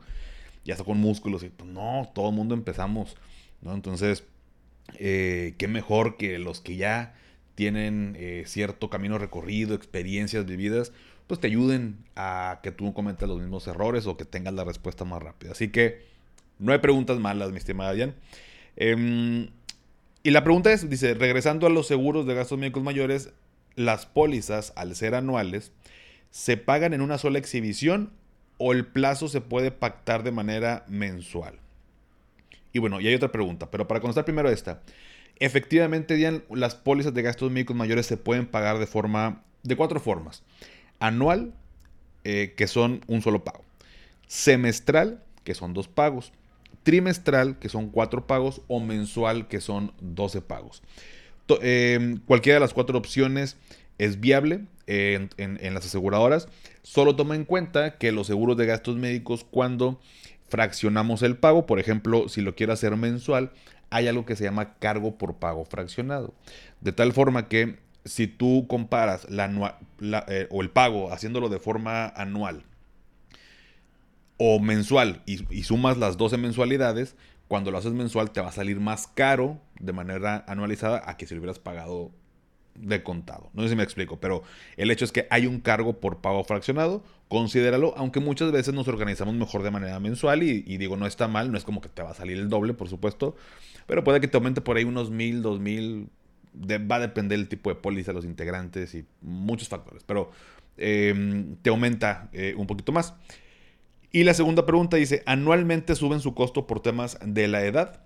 Ya 0.64 0.74
está 0.74 0.86
con 0.86 0.98
músculos. 1.00 1.44
Y 1.44 1.50
pues 1.50 1.70
no, 1.70 2.10
todo 2.14 2.30
el 2.30 2.36
mundo 2.36 2.56
empezamos, 2.56 3.18
¿no? 3.62 3.74
Entonces, 3.74 4.24
eh, 4.96 5.56
qué 5.58 5.68
mejor 5.68 6.18
que 6.18 6.40
los 6.40 6.62
que 6.62 6.78
ya 6.78 7.16
tienen 7.56 8.16
eh, 8.20 8.44
cierto 8.46 8.90
camino 8.90 9.18
recorrido, 9.18 9.76
experiencias 9.76 10.46
vividas, 10.46 10.94
pues 11.26 11.40
te 11.40 11.48
ayuden 11.48 11.98
a 12.16 12.60
que 12.64 12.72
tú 12.72 12.94
cometas 12.94 13.28
los 13.28 13.40
mismos 13.40 13.68
errores 13.68 14.08
o 14.08 14.16
que 14.16 14.26
tengas 14.26 14.54
la 14.54 14.64
respuesta 14.64 15.04
más 15.06 15.22
rápida. 15.22 15.52
Así 15.52 15.70
que 15.70 16.06
no 16.60 16.72
hay 16.72 16.80
preguntas 16.80 17.20
malas, 17.20 17.52
mi 17.52 17.58
estimada 17.58 17.98
Jan. 17.98 18.16
Eh, 18.78 19.50
y 20.24 20.32
la 20.32 20.44
pregunta 20.44 20.72
es, 20.72 20.90
dice, 20.90 21.14
regresando 21.14 21.68
a 21.68 21.70
los 21.70 21.88
seguros 21.88 22.26
de 22.26 22.36
gastos 22.36 22.58
médicos 22.58 22.84
mayores, 22.84 23.32
las 23.76 24.06
pólizas, 24.06 24.74
al 24.76 24.96
ser 24.96 25.16
anuales, 25.16 25.72
¿se 26.38 26.56
pagan 26.56 26.94
en 26.94 27.02
una 27.02 27.18
sola 27.18 27.40
exhibición 27.40 28.12
o 28.60 28.72
el 28.72 28.86
plazo 28.86 29.28
se 29.28 29.42
puede 29.42 29.72
pactar 29.72 30.22
de 30.22 30.32
manera 30.32 30.86
mensual? 30.88 31.56
Y 32.72 32.78
bueno, 32.78 33.02
y 33.02 33.08
hay 33.08 33.16
otra 33.16 33.32
pregunta, 33.32 33.72
pero 33.72 33.88
para 33.88 34.02
contestar 34.02 34.24
primero 34.24 34.48
esta. 34.48 34.84
Efectivamente, 35.40 36.14
Dian, 36.14 36.44
las 36.52 36.76
pólizas 36.76 37.16
de 37.16 37.24
gastos 37.24 37.52
médicos 37.52 37.76
mayores 37.76 38.06
se 38.06 38.18
pueden 38.18 38.46
pagar 38.46 38.78
de 38.78 38.86
forma, 38.86 39.42
de 39.64 39.76
cuatro 39.76 40.00
formas. 40.00 40.44
Anual, 41.00 41.56
eh, 42.24 42.54
que 42.56 42.68
son 42.68 43.02
un 43.08 43.24
solo 43.24 43.44
pago. 43.44 43.66
Semestral, 44.28 45.24
que 45.44 45.56
son 45.56 45.74
dos 45.74 45.88
pagos 45.88 46.34
trimestral, 46.84 47.58
que 47.58 47.68
son 47.68 47.90
cuatro 47.90 48.28
pagos, 48.28 48.62
o 48.68 48.80
mensual, 48.80 49.48
que 49.48 49.60
son 49.60 49.92
12 50.00 50.42
pagos. 50.42 50.84
Em, 51.62 52.20
cualquiera 52.20 52.58
de 52.58 52.60
las 52.62 52.74
cuatro 52.76 52.96
opciones 52.96 53.58
es 53.98 54.20
viable 54.20 54.68
en, 54.88 55.74
las 55.74 55.86
aseguradoras. 55.86 56.48
Solo 56.82 57.16
toma 57.16 57.36
en 57.36 57.46
cuenta 57.46 57.98
que 57.98 58.12
los 58.12 58.28
seguros 58.28 58.58
de 58.58 58.66
gastos 58.66 58.96
médicos, 58.96 59.46
cuando 59.50 60.00
fraccionamos 60.50 61.22
el 61.22 61.38
pago, 61.38 61.66
por 61.66 61.80
ejemplo, 61.80 62.30
si 62.30 62.42
lo 62.42 62.56
quiero 62.56 62.74
hacer 62.74 62.96
mensual, 62.96 63.52
hay 63.90 64.08
algo 64.08 64.26
que 64.26 64.36
se 64.36 64.44
llama 64.44 64.76
cargo 64.80 65.18
por 65.18 65.36
pago 65.36 65.66
fraccionado. 65.66 66.34
De 66.82 66.92
tal 66.92 67.14
forma 67.14 67.48
que 67.48 67.78
si 68.08 68.28
tú 68.28 68.66
comparas 68.68 69.30
la, 69.30 69.80
eh, 70.28 70.48
o 70.50 70.62
el 70.62 70.70
pago 70.70 71.12
haciéndolo 71.12 71.50
de 71.50 71.60
forma 71.60 72.08
anual 72.08 72.64
o 74.38 74.60
mensual 74.60 75.22
y, 75.26 75.64
sumas 75.64 75.98
las 75.98 76.18
12 76.18 76.38
mensualidades, 76.38 77.16
cuando 77.48 77.72
lo 77.72 77.78
haces 77.78 77.94
mensual 77.94 78.32
te 78.32 78.42
va 78.42 78.50
a 78.50 78.54
salir 78.54 78.80
más 78.80 79.08
caro 79.08 79.60
de 79.80 79.94
manera 79.94 80.44
anualizada 80.48 81.02
a 81.06 81.18
que 81.18 81.26
si 81.26 81.34
lo 81.34 81.42
hubieras 81.42 81.60
pagado 81.60 82.12
de 82.78 83.04
contado. 83.04 83.50
No 83.54 83.64
sé 83.64 83.70
si 83.70 83.76
me 83.76 83.84
explico, 83.84 84.20
pero 84.20 84.44
el 84.78 84.92
hecho 84.92 85.06
es 85.06 85.12
que 85.12 85.28
hay 85.30 85.48
un 85.48 85.60
cargo 85.60 86.00
por 86.00 86.22
pago 86.22 86.44
fraccionado, 86.44 87.04
considéralo, 87.28 87.94
aunque 87.98 88.20
muchas 88.20 88.52
veces 88.52 88.74
nos 88.74 88.88
organizamos 88.88 89.36
mejor 89.36 89.64
de 89.64 89.72
manera 89.72 90.00
mensual 90.00 90.44
y, 90.44 90.62
digo, 90.78 90.98
no 90.98 91.06
está 91.06 91.28
mal, 91.28 91.52
no 91.52 91.58
es 91.58 91.64
como 91.64 91.82
que 91.82 91.90
te 91.90 92.02
va 92.02 92.12
a 92.12 92.14
salir 92.14 92.38
el 92.38 92.50
doble, 92.50 92.74
por 92.74 92.90
supuesto, 92.90 93.36
pero 93.86 94.04
puede 94.04 94.22
que 94.22 94.28
te 94.28 94.38
aumente 94.38 94.62
por 94.62 94.78
ahí 94.78 94.84
unos 94.84 95.10
mil, 95.10 95.42
dos 95.42 95.60
mil, 95.60 96.10
va 96.56 96.96
a 96.96 97.00
depender 97.00 97.38
del 97.38 97.48
tipo 97.48 97.70
de 97.70 97.76
póliza, 97.76 98.14
los 98.14 98.26
integrantes 98.26 98.96
y 98.96 99.06
muchos 99.22 99.68
factores, 99.68 100.04
pero 100.04 100.32
em, 100.78 101.56
te 101.62 101.70
aumenta 101.70 102.30
eh, 102.34 102.54
un 102.58 102.68
poquito 102.68 102.92
más. 102.92 103.14
Y 104.12 104.24
la 104.24 104.34
segunda 104.34 104.66
pregunta 104.66 104.98
dice, 104.98 105.22
¿anualmente 105.26 105.94
suben 105.96 106.22
su 106.22 106.34
costo 106.34 106.66
por 106.66 106.80
temas 106.80 107.20
de 107.24 107.48
la 107.48 107.64
edad? 107.66 108.02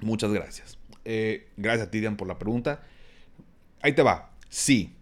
Muchas 0.00 0.32
gracias. 0.32 0.78
Eh, 1.04 1.48
gracias 1.56 1.88
a 1.88 1.90
Tidian 1.90 2.16
por 2.16 2.28
la 2.28 2.38
pregunta. 2.38 2.82
Ahí 3.82 3.92
te 3.92 4.02
va. 4.02 4.30
Sí, 4.48 4.94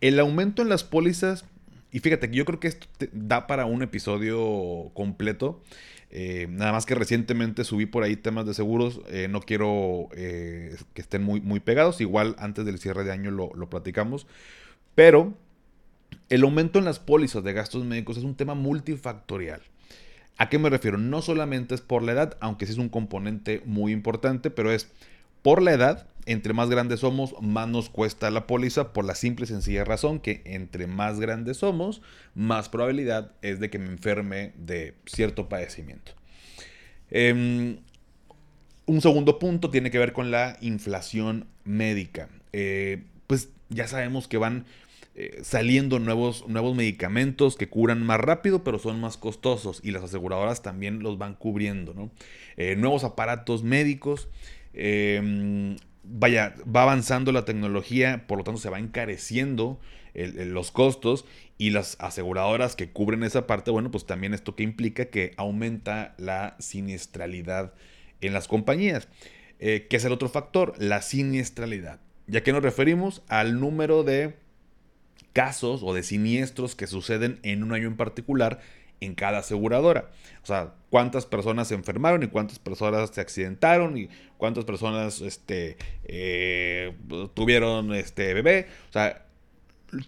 el 0.00 0.18
aumento 0.20 0.62
en 0.62 0.68
las 0.68 0.84
pólizas, 0.84 1.44
y 1.90 2.00
fíjate 2.00 2.30
que 2.30 2.36
yo 2.36 2.44
creo 2.44 2.60
que 2.60 2.68
esto 2.68 2.86
da 3.12 3.46
para 3.46 3.66
un 3.66 3.82
episodio 3.82 4.90
completo. 4.94 5.62
Eh, 6.10 6.46
nada 6.48 6.70
más 6.72 6.86
que 6.86 6.94
recientemente 6.94 7.64
subí 7.64 7.86
por 7.86 8.02
ahí 8.02 8.16
temas 8.16 8.46
de 8.46 8.54
seguros. 8.54 9.00
Eh, 9.08 9.28
no 9.28 9.40
quiero 9.40 10.08
que 10.12 10.76
estén 10.94 11.22
muy, 11.22 11.40
muy 11.40 11.60
pegados. 11.60 12.00
Igual 12.00 12.36
antes 12.38 12.64
del 12.64 12.78
cierre 12.78 13.04
de 13.04 13.12
año 13.12 13.30
lo, 13.30 13.52
lo 13.54 13.68
platicamos. 13.68 14.26
Pero 14.94 15.34
el 16.28 16.42
aumento 16.42 16.78
en 16.78 16.84
las 16.84 16.98
pólizas 16.98 17.42
de 17.44 17.52
gastos 17.52 17.84
médicos 17.84 18.16
es 18.16 18.24
un 18.24 18.36
tema 18.36 18.54
multifactorial. 18.54 19.60
¿A 20.36 20.48
qué 20.48 20.58
me 20.58 20.70
refiero? 20.70 20.98
No 20.98 21.22
solamente 21.22 21.74
es 21.74 21.80
por 21.80 22.02
la 22.02 22.12
edad, 22.12 22.36
aunque 22.40 22.66
sí 22.66 22.72
es 22.72 22.78
un 22.78 22.88
componente 22.88 23.62
muy 23.64 23.92
importante, 23.92 24.50
pero 24.50 24.72
es 24.72 24.90
por 25.44 25.60
la 25.60 25.74
edad, 25.74 26.06
entre 26.24 26.54
más 26.54 26.70
grandes 26.70 27.00
somos, 27.00 27.34
más 27.42 27.68
nos 27.68 27.90
cuesta 27.90 28.30
la 28.30 28.46
póliza 28.46 28.94
por 28.94 29.04
la 29.04 29.14
simple 29.14 29.44
y 29.44 29.48
sencilla 29.48 29.84
razón 29.84 30.18
que 30.18 30.40
entre 30.46 30.86
más 30.86 31.20
grandes 31.20 31.58
somos, 31.58 32.00
más 32.34 32.70
probabilidad 32.70 33.32
es 33.42 33.60
de 33.60 33.68
que 33.68 33.78
me 33.78 33.88
enferme 33.88 34.54
de 34.56 34.94
cierto 35.04 35.50
padecimiento. 35.50 36.12
Em, 37.10 37.76
un 38.86 39.02
segundo 39.02 39.38
punto 39.38 39.68
tiene 39.68 39.90
que 39.90 39.98
ver 39.98 40.14
con 40.14 40.30
la 40.30 40.56
inflación 40.62 41.46
médica. 41.64 42.30
Eh, 42.54 43.02
pues 43.26 43.50
ya 43.68 43.86
sabemos 43.86 44.28
que 44.28 44.38
van 44.38 44.64
eh, 45.16 45.40
saliendo 45.44 45.98
nuevos, 45.98 46.48
nuevos 46.48 46.74
medicamentos 46.74 47.56
que 47.56 47.68
curan 47.68 48.02
más 48.02 48.18
rápido, 48.18 48.64
pero 48.64 48.78
son 48.78 48.98
más 48.98 49.18
costosos 49.18 49.80
y 49.84 49.90
las 49.90 50.04
aseguradoras 50.04 50.62
también 50.62 51.04
los 51.04 51.18
van 51.18 51.34
cubriendo, 51.34 51.92
¿no? 51.92 52.10
Eh, 52.56 52.76
nuevos 52.76 53.04
aparatos 53.04 53.62
médicos. 53.62 54.28
Em, 54.74 55.76
vaya, 56.02 56.54
va 56.64 56.82
avanzando 56.82 57.32
la 57.32 57.44
tecnología, 57.44 58.26
por 58.26 58.38
lo 58.38 58.44
tanto 58.44 58.60
se 58.60 58.70
va 58.70 58.78
encareciendo 58.78 59.80
los 60.14 60.70
costos 60.70 61.24
y 61.58 61.70
las 61.70 61.96
aseguradoras 61.98 62.76
que 62.76 62.90
cubren 62.90 63.24
esa 63.24 63.46
parte, 63.46 63.70
bueno, 63.70 63.90
pues 63.90 64.06
también 64.06 64.32
esto 64.32 64.54
que 64.54 64.62
implica 64.62 65.06
que 65.06 65.34
aumenta 65.36 66.14
la 66.18 66.56
siniestralidad 66.60 67.74
en 68.20 68.32
las 68.32 68.48
compañías. 68.48 69.08
Eh, 69.58 69.86
¿Qué 69.88 69.96
es 69.96 70.04
el 70.04 70.12
otro 70.12 70.28
factor? 70.28 70.74
La 70.78 71.02
siniestralidad. 71.02 72.00
¿Ya 72.26 72.42
que 72.42 72.52
nos 72.52 72.62
referimos? 72.62 73.22
Al 73.28 73.60
número 73.60 74.02
de 74.02 74.34
casos 75.32 75.82
o 75.82 75.94
de 75.94 76.02
siniestros 76.02 76.74
que 76.74 76.86
suceden 76.86 77.40
en 77.42 77.62
un 77.62 77.72
año 77.72 77.88
en 77.88 77.96
particular 77.96 78.60
en 79.04 79.14
cada 79.14 79.38
aseguradora. 79.38 80.10
O 80.42 80.46
sea, 80.46 80.74
cuántas 80.90 81.26
personas 81.26 81.68
se 81.68 81.74
enfermaron 81.74 82.22
y 82.22 82.28
cuántas 82.28 82.58
personas 82.58 83.10
se 83.10 83.20
accidentaron 83.20 83.96
y 83.96 84.08
cuántas 84.36 84.64
personas 84.64 85.20
este, 85.20 85.76
eh, 86.04 86.94
tuvieron 87.34 87.94
este 87.94 88.34
bebé. 88.34 88.66
O 88.90 88.92
sea, 88.92 89.24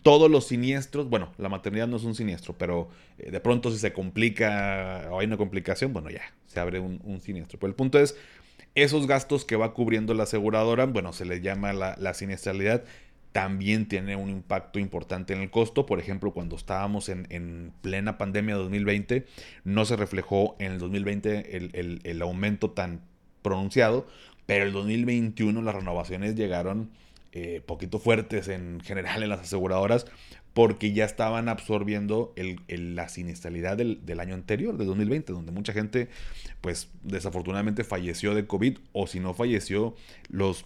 todos 0.03 0.31
los 0.31 0.47
siniestros, 0.47 1.09
bueno, 1.09 1.33
la 1.39 1.49
maternidad 1.49 1.87
no 1.87 1.97
es 1.97 2.05
un 2.05 2.15
siniestro, 2.15 2.55
pero 2.59 2.89
eh, 3.19 3.31
de 3.31 3.41
pronto 3.41 3.71
si 3.71 3.79
se 3.79 3.93
complica 3.93 5.09
o 5.11 5.21
hay 5.21 5.27
una 5.27 5.37
complicación, 5.37 5.93
bueno, 5.93 6.11
ya, 6.11 6.23
se 6.47 6.61
abre 6.61 6.81
un, 6.81 7.21
siniestro. 7.21 7.59
Pero 7.59 7.71
el 7.71 7.77
punto 7.77 7.99
es, 7.99 8.17
esos 8.75 9.07
gastos 9.07 9.45
que 9.45 9.57
va 9.57 9.75
cubriendo 9.75 10.15
la 10.15 10.25
aseguradora, 10.25 10.87
bueno, 10.87 11.13
se 11.13 11.25
le 11.25 11.41
llama 11.41 11.73
la, 11.73 11.97
la 11.99 12.15
siniestralidad 12.15 12.85
también 13.37 13.87
tiene 13.87 14.17
un 14.17 14.31
impacto 14.31 14.79
importante 14.79 15.35
en 15.35 15.43
el 15.43 15.51
costo. 15.51 15.85
Por 15.85 16.01
ejemplo, 16.01 16.33
cuando 16.33 16.57
estábamos 16.57 17.11
en, 17.11 17.71
plena 17.83 18.17
pandemia 18.17 18.55
2020, 18.55 19.27
no 19.63 19.85
se 19.85 19.95
reflejó 19.95 20.57
en 20.59 20.73
el 20.73 20.79
2020 20.79 21.55
el, 21.55 22.23
aumento 22.23 22.71
tan 22.71 23.03
pronunciado, 23.43 24.07
pero 24.47 24.65
el 24.65 24.73
2021 24.73 25.61
las 25.61 25.75
renovaciones 25.75 26.35
llegaron 26.35 26.89
eh, 27.33 27.61
poquito 27.67 27.99
fuertes 27.99 28.49
en 28.49 28.81
general 28.81 29.23
en 29.23 29.29
las 29.29 29.41
aseguradoras 29.41 30.07
porque 30.55 30.95
ya 30.95 31.05
estaban 31.05 31.51
absorbiendo 31.51 32.33
la 32.69 33.11
siniestralidad 33.11 33.77
del, 33.77 34.19
año 34.19 34.33
anterior, 34.33 34.79
de 34.79 34.87
2020, 34.87 35.35
donde 35.35 35.53
mucha 35.53 35.75
gente, 35.75 36.09
pues 36.63 36.89
desafortunadamente 37.03 37.85
falleció 37.85 38.35
de 38.35 38.47
COVID 38.47 38.79
o 38.95 39.07
si 39.07 39.21
no 39.21 39.35
falleció, 39.35 39.95
los, 40.31 40.65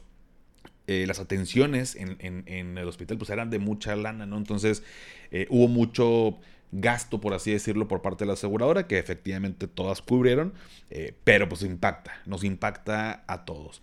eh, 0.91 1.07
las 1.07 1.21
atenciones 1.21 1.95
en, 1.95 2.77
el 2.77 2.89
hospital 2.89 3.17
pues 3.17 3.31
eran 3.31 3.49
de 3.49 3.61
mucha 3.61 3.95
lana, 3.95 4.27
¿no? 4.27 4.37
Entonces 4.37 4.83
eh, 5.31 5.47
hubo 5.49 5.69
mucho 5.69 6.41
gasto, 6.73 7.21
por 7.21 7.33
así 7.33 7.53
decirlo, 7.53 7.87
por 7.87 8.03
parte 8.03 8.25
de 8.25 8.27
la 8.27 8.33
aseguradora, 8.33 8.89
que 8.89 8.99
efectivamente 8.99 9.69
todas 9.69 10.03
cubrieron, 10.03 10.53
eh, 10.91 11.15
pero 11.23 11.49
pues 11.49 11.63
impacta, 11.63 12.13
nos 12.27 12.43
impacta 12.43 13.23
a 13.29 13.45
todos. 13.45 13.83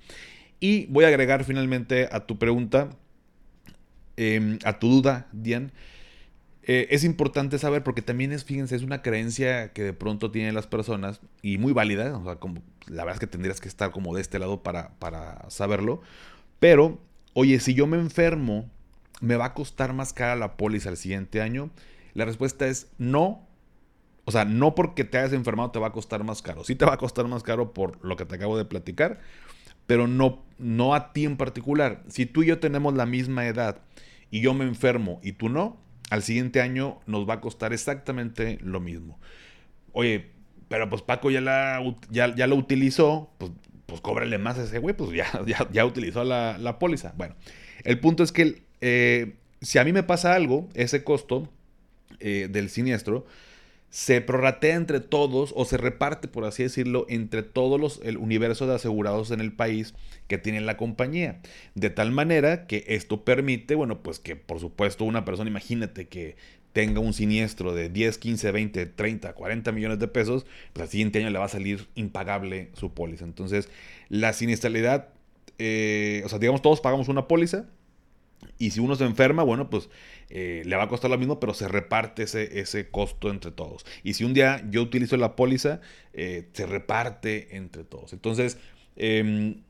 Y 0.60 0.88
voy 0.88 1.06
a 1.06 1.08
agregar 1.08 1.46
finalmente 1.46 2.10
a 2.12 2.26
tu 2.26 2.38
pregunta, 2.38 2.90
em, 4.18 4.60
a 4.66 4.78
tu 4.78 4.90
duda, 4.90 5.28
Diane, 5.32 5.72
eh, 6.64 6.88
es 6.90 7.06
importante 7.06 7.58
saber 7.58 7.84
porque 7.84 8.02
también 8.02 8.34
es, 8.34 8.44
fíjense, 8.44 8.76
es 8.76 8.84
una 8.84 9.02
creencia 9.02 9.72
que 9.72 9.84
de 9.84 9.94
pronto 9.94 10.32
tienen 10.32 10.54
las 10.56 10.68
personas 10.68 11.22
y 11.42 11.58
muy 11.58 11.72
válida, 11.72 12.18
o 12.18 12.24
sea, 12.26 12.36
como, 12.36 12.62
la 12.88 13.06
verdad 13.06 13.16
es 13.16 13.20
que 13.22 13.28
tendrías 13.28 13.62
que 13.62 13.70
estar 13.70 13.92
como 13.92 14.14
de 14.14 14.22
este 14.22 14.40
lado 14.40 14.64
para, 14.64 14.90
para 15.00 15.50
saberlo, 15.50 16.02
pero, 16.60 17.00
oye, 17.34 17.60
si 17.60 17.74
yo 17.74 17.88
me 17.88 17.98
enfermo, 17.98 18.70
¿me 19.22 19.36
va 19.36 19.46
a 19.46 19.54
costar 19.54 19.94
más 19.94 20.14
cara 20.14 20.36
la 20.36 20.58
póliza 20.58 20.90
el 20.90 20.98
siguiente 20.98 21.42
año? 21.42 21.70
La 22.14 22.26
respuesta 22.26 22.68
es 22.68 22.92
no. 22.98 23.48
O 24.26 24.32
sea, 24.32 24.44
no 24.44 24.76
porque 24.76 25.04
te 25.04 25.18
hayas 25.18 25.34
enfermado 25.34 25.72
te 25.72 25.80
va 25.80 25.88
a 25.88 25.92
costar 25.92 26.24
más 26.24 26.42
caro. 26.42 26.64
Sí 26.64 26.76
te 26.76 26.86
va 26.86 26.96
a 26.96 26.98
costar 26.98 27.28
más 27.28 27.44
caro 27.44 27.74
por 27.74 28.04
lo 28.04 28.16
que 28.18 28.26
te 28.26 28.36
acabo 28.36 28.58
de 28.58 28.66
platicar, 28.66 29.20
pero 29.86 30.08
no, 30.08 30.44
no 30.58 30.94
a 30.94 31.14
ti 31.14 31.26
en 31.26 31.38
particular. 31.38 32.04
Si 32.08 32.26
tú 32.26 32.44
y 32.44 32.48
yo 32.48 32.60
tenemos 32.60 32.94
la 32.94 33.06
misma 33.06 33.48
edad 33.48 33.82
y 34.30 34.42
yo 34.42 34.54
me 34.54 34.66
enfermo 34.66 35.20
y 35.24 35.34
tú 35.34 35.48
no, 35.48 35.78
al 36.10 36.24
siguiente 36.24 36.62
año 36.62 37.00
nos 37.06 37.28
va 37.28 37.36
a 37.36 37.42
costar 37.42 37.72
exactamente 37.72 38.58
lo 38.62 38.80
mismo. 38.80 39.20
Oye, 39.94 40.32
pero 40.68 40.90
pues 40.90 41.02
Paco 41.02 41.32
ya, 41.32 41.42
la, 41.42 41.82
ya, 42.10 42.36
ya 42.36 42.48
lo 42.48 42.56
utilizó, 42.56 43.32
pues, 43.38 43.52
pues 43.88 44.02
cóbrale 44.02 44.38
más 44.38 44.60
a 44.60 44.64
ese 44.64 44.78
güey, 44.78 44.96
pues 44.96 45.12
ya, 45.12 45.28
ya, 45.72 45.86
utilizó 45.86 46.24
la, 46.24 46.78
póliza. 46.80 47.14
Bueno, 47.18 47.36
el 47.84 48.00
punto 48.00 48.22
es 48.22 48.32
que 48.32 48.62
eh, 48.82 49.34
si 49.62 49.80
a 49.80 49.84
mí 49.84 49.94
me 49.94 50.04
pasa 50.04 50.36
algo, 50.36 50.70
ese 50.76 51.04
costo 51.04 51.50
eh, 52.20 52.48
del 52.52 52.70
siniestro 52.70 53.26
se 53.90 54.20
prorratea 54.20 54.76
entre 54.76 55.00
todos 55.00 55.54
o 55.56 55.64
se 55.64 55.78
reparte, 55.78 56.28
por 56.28 56.44
así 56.44 56.64
decirlo, 56.64 57.06
entre 57.10 57.42
todos 57.42 57.80
los, 57.80 58.02
el 58.04 58.18
universo 58.18 58.68
de 58.68 58.76
asegurados 58.76 59.32
en 59.32 59.40
el 59.40 59.54
país 59.54 59.94
que 60.28 60.38
tiene 60.38 60.60
la 60.62 60.76
compañía. 60.76 61.40
De 61.74 61.90
tal 61.90 62.12
manera 62.12 62.68
que 62.68 62.84
esto 62.88 63.24
permite, 63.24 63.76
bueno, 63.76 64.04
pues 64.04 64.20
que 64.20 64.36
por 64.36 64.60
supuesto 64.60 65.06
una 65.06 65.24
persona, 65.24 65.50
imagínate 65.50 66.08
que 66.08 66.36
tenga 66.74 67.00
un 67.00 67.14
siniestro 67.14 67.74
de 67.74 67.90
10, 67.90 68.18
15, 68.18 68.52
20, 68.52 68.86
30, 68.86 69.34
40 69.34 69.72
millones 69.72 70.00
de 70.00 70.08
pesos, 70.08 70.46
pues 70.74 70.84
al 70.84 70.90
siguiente 70.90 71.20
año 71.20 71.30
le 71.30 71.40
va 71.40 71.46
a 71.46 71.50
salir 71.50 71.88
impagable 71.96 72.70
su 72.74 72.94
póliza. 72.94 73.26
Entonces, 73.26 73.70
la 74.10 74.34
siniestralidad, 74.34 75.10
eh, 75.58 76.22
o 76.26 76.30
sea, 76.30 76.40
digamos, 76.40 76.62
todos 76.62 76.82
pagamos 76.82 77.08
una 77.08 77.28
póliza, 77.28 77.66
y 78.60 78.72
si 78.72 78.80
uno 78.80 78.96
se 78.96 79.06
enferma, 79.06 79.44
bueno, 79.44 79.70
pues 79.70 79.90
eh, 80.30 80.64
le 80.66 80.76
va 80.76 80.84
a 80.84 80.88
costar 80.88 81.12
lo 81.12 81.18
mismo, 81.18 81.40
pero 81.40 81.54
se 81.54 81.68
reparte 81.68 82.24
ese, 82.24 82.60
ese 82.60 82.90
costo 82.90 83.30
entre 83.30 83.52
todos. 83.52 83.86
Y 84.04 84.14
si 84.14 84.24
un 84.24 84.34
día 84.34 84.64
yo 84.70 84.82
utilizo 84.82 85.18
la 85.18 85.36
póliza, 85.36 85.82
eh, 86.14 86.48
se 86.54 86.66
reparte 86.66 87.56
entre 87.56 87.84
todos. 87.84 88.14
Entonces, 88.14 88.58
em, 88.96 89.62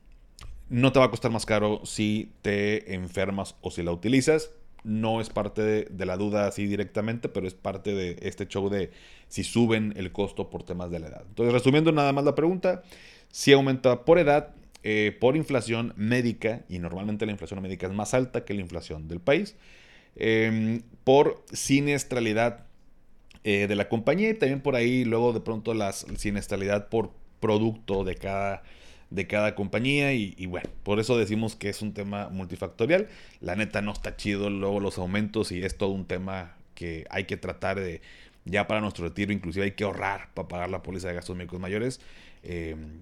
no 0.70 0.92
te 0.92 0.98
va 0.98 1.06
a 1.06 1.10
costar 1.10 1.30
más 1.30 1.46
caro 1.46 1.82
si 1.84 2.32
te 2.42 2.94
enfermas 2.94 3.56
o 3.60 3.70
si 3.70 3.82
la 3.82 3.92
utilizas. 3.92 4.50
No 4.88 5.20
es 5.20 5.28
parte 5.28 5.62
de, 5.84 6.06
la 6.06 6.16
duda 6.16 6.46
así 6.46 6.66
directamente, 6.66 7.28
pero 7.28 7.46
es 7.46 7.52
parte 7.52 7.94
de 7.94 8.16
este 8.22 8.48
show 8.48 8.70
de 8.70 8.90
si 9.28 9.44
suben 9.44 9.92
el 9.96 10.12
costo 10.12 10.48
por 10.48 10.62
temas 10.62 10.90
de 10.90 10.98
la 10.98 11.08
edad. 11.08 11.24
Entonces, 11.28 11.52
resumiendo 11.52 11.92
nada 11.92 12.14
más 12.14 12.24
la 12.24 12.34
pregunta, 12.34 12.82
si 13.30 13.52
aumenta 13.52 14.06
por 14.06 14.18
edad, 14.18 14.54
eh, 14.82 15.14
por 15.20 15.36
inflación 15.36 15.92
médica, 15.96 16.64
y 16.70 16.78
normalmente 16.78 17.26
la 17.26 17.32
inflación 17.32 17.60
médica 17.60 17.86
es 17.86 17.92
más 17.92 18.14
alta 18.14 18.46
que 18.46 18.54
la 18.54 18.62
inflación 18.62 19.08
del 19.08 19.20
país, 19.20 19.56
em, 20.16 20.80
por 21.04 21.44
siniestralidad 21.52 22.64
eh, 23.44 23.66
de 23.68 23.76
la 23.76 23.90
compañía 23.90 24.30
y 24.30 24.34
también 24.34 24.62
por 24.62 24.74
ahí 24.74 25.04
luego 25.04 25.34
de 25.34 25.40
pronto 25.40 25.74
la 25.74 25.92
siniestralidad 25.92 26.88
por 26.88 27.12
producto 27.40 28.04
de 28.04 28.14
cada, 28.14 28.62
de 29.10 29.26
cada 29.26 29.54
compañía 29.54 30.12
y, 30.12 30.46
bueno, 30.46 30.68
por 30.82 31.00
eso 31.00 31.16
decimos 31.16 31.56
que 31.56 31.68
es 31.70 31.82
un 31.82 31.94
tema 31.94 32.28
multifactorial. 32.28 33.08
La 33.40 33.56
neta 33.56 33.80
no 33.80 33.92
está 33.92 34.16
chido 34.16 34.50
luego 34.50 34.80
los 34.80 34.98
aumentos 34.98 35.52
y 35.52 35.62
es 35.62 35.76
todo 35.78 35.90
un 35.90 36.06
tema 36.06 36.56
que 36.74 37.06
hay 37.10 37.24
que 37.24 37.36
tratar 37.36 37.80
de, 37.80 38.02
ya 38.44 38.66
para 38.66 38.80
nuestro 38.80 39.04
retiro, 39.04 39.32
inclusive 39.32 39.64
hay 39.64 39.72
que 39.72 39.84
ahorrar 39.84 40.32
para 40.34 40.48
pagar 40.48 40.70
la 40.70 40.82
póliza 40.82 41.08
de 41.08 41.14
gastos 41.14 41.36
médicos 41.36 41.58
mayores. 41.58 42.00
Em, 42.42 42.98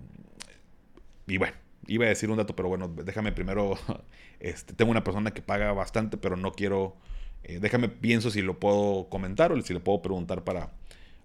y 1.26 1.38
bueno, 1.38 1.54
iba 1.86 2.06
a 2.06 2.08
decir 2.08 2.30
un 2.30 2.36
dato, 2.36 2.54
pero 2.56 2.68
bueno, 2.68 2.88
déjame 2.88 3.32
primero. 3.32 3.78
Este, 4.38 4.74
tengo 4.74 4.90
una 4.90 5.02
persona 5.02 5.30
que 5.32 5.40
paga 5.40 5.72
bastante, 5.72 6.18
pero 6.18 6.36
no 6.36 6.52
quiero. 6.52 6.94
Eh, 7.42 7.58
déjame 7.58 7.88
pienso 7.88 8.30
si 8.30 8.42
lo 8.42 8.60
puedo 8.60 9.08
comentar 9.08 9.50
o 9.50 9.60
si 9.62 9.72
le 9.72 9.80
puedo 9.80 10.02
preguntar 10.02 10.44
para, 10.44 10.70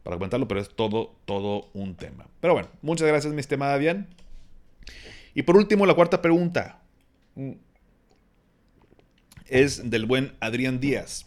para 0.03 0.15
comentarlo, 0.15 0.47
pero 0.47 0.61
es 0.61 0.69
todo, 0.69 1.13
todo 1.25 1.69
un 1.73 1.95
tema. 1.95 2.27
Pero 2.39 2.53
bueno, 2.53 2.69
muchas 2.81 3.09
gracias, 3.09 3.33
mi 3.33 3.41
estimada 3.41 3.77
Diane. 3.77 4.07
Y 5.33 5.43
por 5.43 5.57
último, 5.57 5.85
la 5.85 5.93
cuarta 5.93 6.21
pregunta 6.21 6.81
es 9.47 9.89
del 9.89 10.05
buen 10.05 10.33
Adrián 10.39 10.79
Díaz, 10.79 11.25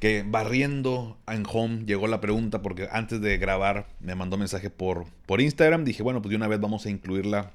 que 0.00 0.24
barriendo 0.26 1.18
en 1.26 1.44
home 1.50 1.84
llegó 1.84 2.06
la 2.06 2.20
pregunta 2.20 2.62
porque 2.62 2.88
antes 2.90 3.20
de 3.20 3.36
grabar 3.38 3.88
me 4.00 4.14
mandó 4.14 4.36
mensaje 4.36 4.70
por, 4.70 5.06
por 5.26 5.40
Instagram. 5.40 5.84
Dije, 5.84 6.02
bueno, 6.02 6.22
pues 6.22 6.30
de 6.30 6.36
una 6.36 6.48
vez 6.48 6.60
vamos 6.60 6.86
a 6.86 6.90
incluirla 6.90 7.52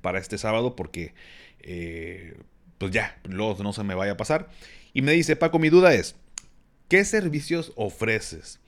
para 0.00 0.18
este 0.18 0.38
sábado 0.38 0.76
porque 0.76 1.14
eh, 1.60 2.36
pues 2.78 2.92
ya, 2.92 3.18
luego 3.24 3.62
no 3.62 3.72
se 3.72 3.84
me 3.84 3.94
vaya 3.94 4.12
a 4.12 4.16
pasar. 4.16 4.48
Y 4.92 5.02
me 5.02 5.12
dice, 5.12 5.36
Paco, 5.36 5.58
mi 5.58 5.70
duda 5.70 5.94
es, 5.94 6.16
¿qué 6.88 7.04
servicios 7.04 7.72
ofreces? 7.76 8.60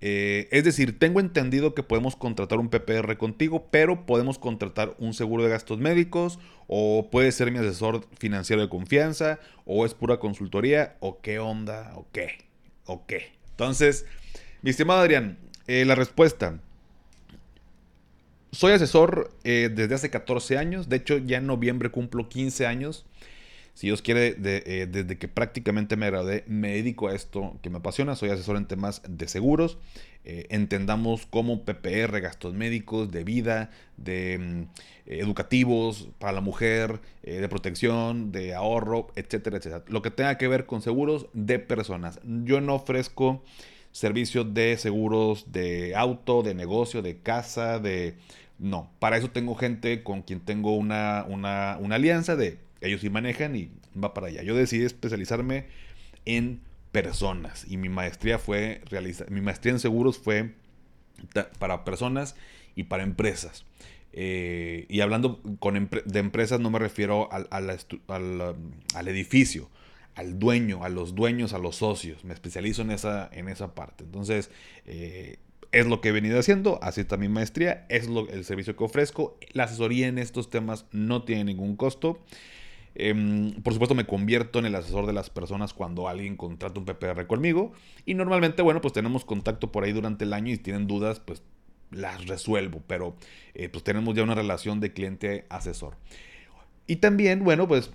Eh, 0.00 0.48
es 0.50 0.64
decir, 0.64 0.98
tengo 0.98 1.20
entendido 1.20 1.74
que 1.74 1.82
podemos 1.82 2.16
contratar 2.16 2.58
un 2.58 2.68
PPR 2.68 3.16
contigo, 3.16 3.68
pero 3.70 4.04
podemos 4.04 4.38
contratar 4.38 4.94
un 4.98 5.14
seguro 5.14 5.42
de 5.42 5.50
gastos 5.50 5.78
médicos, 5.78 6.38
o 6.66 7.08
puede 7.10 7.32
ser 7.32 7.50
mi 7.50 7.58
asesor 7.58 8.06
financiero 8.18 8.60
de 8.62 8.68
confianza, 8.68 9.40
o 9.64 9.86
es 9.86 9.94
pura 9.94 10.18
consultoría, 10.18 10.96
o 11.00 11.20
qué 11.20 11.38
onda, 11.38 11.92
o 11.96 12.06
qué, 12.12 12.38
o 12.84 13.06
qué. 13.06 13.32
Entonces, 13.50 14.04
mi 14.62 14.70
estimado 14.70 15.00
Adrián, 15.00 15.38
eh, 15.66 15.84
la 15.84 15.94
respuesta, 15.94 16.60
soy 18.52 18.72
asesor 18.72 19.30
eh, 19.44 19.70
desde 19.74 19.94
hace 19.94 20.10
14 20.10 20.58
años. 20.58 20.88
De 20.88 20.96
hecho, 20.96 21.18
ya 21.18 21.38
en 21.38 21.46
noviembre 21.46 21.90
cumplo 21.90 22.28
15 22.28 22.66
años. 22.66 23.04
Si 23.76 23.88
Dios 23.88 24.00
quiere, 24.00 24.34
eh, 24.42 24.88
desde 24.90 25.18
que 25.18 25.28
prácticamente 25.28 25.96
me 25.96 26.06
gradué, 26.06 26.44
me 26.46 26.72
dedico 26.72 27.08
a 27.08 27.14
esto 27.14 27.58
que 27.60 27.68
me 27.68 27.76
apasiona. 27.76 28.16
Soy 28.16 28.30
asesor 28.30 28.56
en 28.56 28.64
temas 28.64 29.02
de 29.06 29.28
seguros. 29.28 29.76
Eh, 30.24 30.46
entendamos 30.48 31.26
cómo 31.26 31.62
PPR, 31.66 32.22
gastos 32.22 32.54
médicos, 32.54 33.12
de 33.12 33.22
vida, 33.22 33.68
de 33.98 34.38
mm, 34.38 34.62
educativos 35.12 36.08
para 36.18 36.32
la 36.32 36.40
mujer, 36.40 37.00
de 37.22 37.46
protección, 37.50 38.32
de 38.32 38.54
ahorro, 38.54 39.08
etcétera, 39.14 39.58
etcétera. 39.58 39.84
Lo 39.88 40.00
que 40.00 40.10
tenga 40.10 40.38
que 40.38 40.48
ver 40.48 40.64
con 40.64 40.80
seguros 40.80 41.26
de 41.34 41.58
personas. 41.58 42.18
Yo 42.24 42.62
no 42.62 42.76
ofrezco 42.76 43.42
servicios 43.92 44.54
de 44.54 44.78
seguros 44.78 45.52
de 45.52 45.94
auto, 45.94 46.42
de 46.42 46.54
negocio, 46.54 47.02
de 47.02 47.18
casa, 47.18 47.78
de 47.78 48.14
no, 48.58 48.90
para 49.00 49.18
eso 49.18 49.30
tengo 49.30 49.54
gente 49.54 50.02
con 50.02 50.22
quien 50.22 50.40
tengo 50.40 50.74
una, 50.76 51.26
una, 51.28 51.74
alianza 51.94 52.36
de 52.36 52.58
ellos 52.86 53.00
sí 53.00 53.10
manejan 53.10 53.56
y 53.56 53.70
va 54.00 54.14
para 54.14 54.28
allá. 54.28 54.42
Yo 54.42 54.54
decidí 54.54 54.84
especializarme 54.84 55.66
en 56.24 56.60
personas 56.92 57.66
y 57.68 57.76
mi 57.76 57.88
maestría 57.88 58.38
fue 58.38 58.80
realizar, 58.88 59.30
mi 59.30 59.40
maestría 59.40 59.72
en 59.72 59.80
seguros 59.80 60.18
fue 60.18 60.54
para 61.58 61.84
personas 61.84 62.36
y 62.74 62.84
para 62.84 63.02
empresas. 63.02 63.64
Eh, 64.12 64.86
y 64.88 65.00
hablando 65.00 65.42
con 65.58 65.90
de 66.06 66.18
empresas 66.18 66.58
no 66.58 66.70
me 66.70 66.78
refiero 66.78 67.30
al, 67.30 67.48
al, 67.50 69.08
edificio, 69.08 69.68
al 70.14 70.38
dueño, 70.38 70.84
a 70.84 70.88
los 70.88 71.14
dueños, 71.14 71.52
a 71.52 71.58
los 71.58 71.76
socios. 71.76 72.24
Me 72.24 72.32
especializo 72.32 72.82
en 72.82 72.92
esa, 72.92 73.28
en 73.32 73.48
esa 73.48 73.74
parte. 73.74 74.04
Entonces, 74.04 74.50
eh, 74.86 75.36
es 75.72 75.86
lo 75.86 76.00
que 76.00 76.08
he 76.08 76.12
venido 76.12 76.38
haciendo, 76.38 76.78
así 76.82 77.02
está 77.02 77.18
mi 77.18 77.28
maestría, 77.28 77.84
es 77.90 78.08
lo, 78.08 78.28
el 78.30 78.44
servicio 78.44 78.76
que 78.76 78.84
ofrezco. 78.84 79.38
La 79.52 79.64
asesoría 79.64 80.08
en 80.08 80.18
estos 80.18 80.48
temas 80.48 80.86
no 80.92 81.24
tiene 81.24 81.44
ningún 81.44 81.76
costo. 81.76 82.22
Em, 82.98 83.52
por 83.62 83.74
supuesto 83.74 83.94
me 83.94 84.06
convierto 84.06 84.58
en 84.58 84.64
el 84.64 84.74
asesor 84.74 85.04
de 85.04 85.12
las 85.12 85.28
personas 85.28 85.74
cuando 85.74 86.08
alguien 86.08 86.36
contrata 86.36 86.80
un 86.80 86.86
PPR 86.86 87.26
conmigo. 87.26 87.72
Y 88.06 88.14
normalmente, 88.14 88.62
bueno, 88.62 88.80
pues 88.80 88.94
tenemos 88.94 89.24
contacto 89.24 89.70
por 89.70 89.84
ahí 89.84 89.92
durante 89.92 90.24
el 90.24 90.32
año 90.32 90.52
y 90.52 90.56
si 90.56 90.62
tienen 90.62 90.86
dudas, 90.86 91.20
pues 91.20 91.42
las 91.90 92.26
resuelvo, 92.26 92.82
pero 92.86 93.14
eh, 93.54 93.68
pues 93.68 93.84
tenemos 93.84 94.14
ya 94.14 94.22
una 94.22 94.34
relación 94.34 94.80
de 94.80 94.92
cliente-asesor. 94.92 95.96
Y 96.86 96.96
también, 96.96 97.44
bueno, 97.44 97.68
pues 97.68 97.90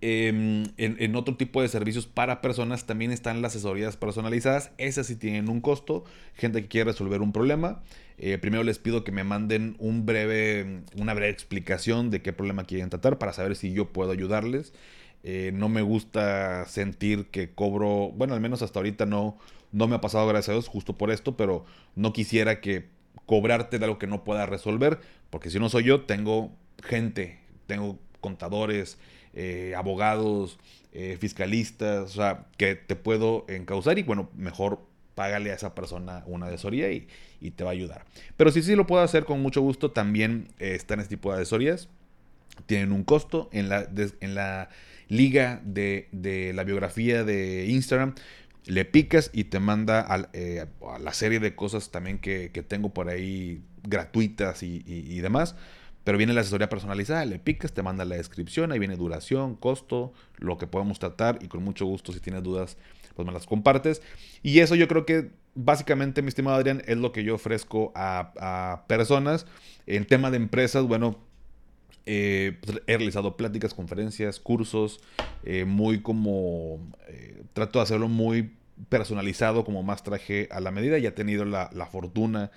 em, 0.00 0.64
en, 0.78 1.14
otro 1.14 1.36
tipo 1.36 1.62
de 1.62 1.68
servicios 1.68 2.06
para 2.06 2.40
personas 2.40 2.86
también 2.86 3.12
están 3.12 3.40
las 3.40 3.52
asesorías 3.52 3.96
personalizadas. 3.96 4.72
Esas 4.78 5.06
sí 5.06 5.14
tienen 5.14 5.48
un 5.48 5.60
costo. 5.60 6.04
Gente 6.34 6.62
que 6.62 6.68
quiere 6.68 6.90
resolver 6.90 7.20
un 7.22 7.32
problema. 7.32 7.82
Eh, 8.18 8.36
primero 8.38 8.64
les 8.64 8.78
pido 8.78 9.04
que 9.04 9.12
me 9.12 9.22
manden 9.22 9.76
un 9.78 10.04
breve, 10.04 10.82
una 10.96 11.14
breve 11.14 11.30
explicación 11.30 12.10
de 12.10 12.20
qué 12.20 12.32
problema 12.32 12.64
quieren 12.64 12.90
tratar 12.90 13.18
para 13.18 13.32
saber 13.32 13.54
si 13.54 13.72
yo 13.72 13.92
puedo 13.92 14.10
ayudarles. 14.10 14.72
Eh, 15.22 15.52
no 15.54 15.68
me 15.68 15.82
gusta 15.82 16.64
sentir 16.66 17.26
que 17.26 17.50
cobro, 17.50 18.10
bueno, 18.10 18.34
al 18.34 18.40
menos 18.40 18.62
hasta 18.62 18.80
ahorita 18.80 19.06
no, 19.06 19.38
no 19.72 19.86
me 19.86 19.96
ha 19.96 20.00
pasado 20.00 20.26
gracias 20.26 20.48
a 20.50 20.52
Dios 20.52 20.68
justo 20.68 20.98
por 20.98 21.10
esto, 21.10 21.36
pero 21.36 21.64
no 21.94 22.12
quisiera 22.12 22.60
que 22.60 22.88
cobrarte 23.26 23.78
de 23.78 23.84
algo 23.84 23.98
que 23.98 24.06
no 24.06 24.24
pueda 24.24 24.46
resolver, 24.46 25.00
porque 25.30 25.50
si 25.50 25.58
no 25.60 25.68
soy 25.68 25.84
yo, 25.84 26.02
tengo 26.02 26.50
gente, 26.82 27.38
tengo 27.66 27.98
contadores, 28.20 28.98
eh, 29.34 29.74
abogados, 29.76 30.58
fiscalistas, 31.20 32.10
o 32.10 32.14
sea, 32.14 32.46
que 32.56 32.74
te 32.74 32.96
puedo 32.96 33.44
encauzar 33.48 34.00
y 34.00 34.02
bueno, 34.02 34.30
mejor 34.34 34.87
págale 35.18 35.50
a 35.50 35.54
esa 35.54 35.74
persona 35.74 36.22
una 36.26 36.46
asesoría 36.46 36.92
y, 36.92 37.08
y 37.40 37.50
te 37.50 37.64
va 37.64 37.70
a 37.70 37.72
ayudar. 37.72 38.04
Pero 38.36 38.52
si 38.52 38.62
sí 38.62 38.76
lo 38.76 38.86
puedo 38.86 39.02
hacer 39.02 39.24
con 39.24 39.42
mucho 39.42 39.60
gusto, 39.60 39.90
también 39.90 40.46
eh, 40.60 40.76
están 40.76 41.00
este 41.00 41.16
tipo 41.16 41.32
de 41.32 41.38
asesorías. 41.42 41.88
Tienen 42.66 42.92
un 42.92 43.02
costo 43.02 43.48
en 43.52 43.68
la, 43.68 43.88
en 44.20 44.34
la 44.36 44.68
liga 45.08 45.60
de, 45.64 46.08
de, 46.12 46.52
la 46.52 46.62
biografía 46.62 47.24
de 47.24 47.66
Instagram 47.66 48.14
le 48.68 48.84
picas 48.84 49.30
y 49.32 49.44
te 49.44 49.60
manda 49.60 50.28
eh, 50.34 50.66
a, 50.86 50.98
la 50.98 51.12
serie 51.14 51.40
de 51.40 51.56
cosas 51.56 51.90
también 51.90 52.18
que, 52.18 52.50
tengo 52.68 52.90
por 52.92 53.08
ahí 53.08 53.62
gratuitas 53.82 54.62
y, 54.62 55.20
demás. 55.20 55.56
Pero 56.04 56.16
viene 56.16 56.32
la 56.32 56.40
asesoría 56.40 56.68
personalizada, 56.68 57.24
le 57.26 57.38
picas, 57.38 57.72
te 57.72 57.82
manda 57.82 58.04
la 58.04 58.16
descripción, 58.16 58.72
ahí 58.72 58.78
viene 58.78 58.96
duración, 58.96 59.56
costo, 59.56 60.12
lo 60.38 60.56
que 60.56 60.66
podemos 60.66 60.98
tratar 60.98 61.38
y 61.42 61.48
con 61.48 61.62
mucho 61.62 61.84
gusto 61.84 62.12
si 62.12 62.20
tienes 62.20 62.42
dudas, 62.42 62.78
pues 63.18 63.26
me 63.26 63.32
las 63.32 63.46
compartes. 63.46 64.00
Y 64.44 64.60
eso 64.60 64.76
yo 64.76 64.86
creo 64.86 65.04
que 65.04 65.30
básicamente, 65.56 66.22
mi 66.22 66.28
estimado 66.28 66.56
Adrián, 66.56 66.84
es 66.86 66.96
lo 66.98 67.10
que 67.10 67.24
yo 67.24 67.34
ofrezco 67.34 67.90
a, 67.96 68.84
personas. 68.86 69.44
En 69.88 70.06
tema 70.06 70.30
de 70.30 70.36
empresas, 70.36 70.84
bueno, 70.84 71.18
eh, 72.06 72.56
pues, 72.60 72.80
he 72.86 72.96
realizado 72.96 73.36
pláticas, 73.36 73.74
conferencias, 73.74 74.38
cursos, 74.38 75.00
eh, 75.42 75.64
muy 75.64 76.00
como, 76.00 76.78
trato 77.54 77.80
de 77.80 77.82
hacerlo 77.82 78.06
muy 78.06 78.52
personalizado 78.88 79.64
como 79.64 79.82
más 79.82 80.04
traje 80.04 80.48
a 80.52 80.60
la 80.60 80.70
medida. 80.70 80.96
Ya 80.98 81.08
he 81.08 81.12
tenido 81.12 81.44
la, 81.44 81.88
fortuna 81.90 82.52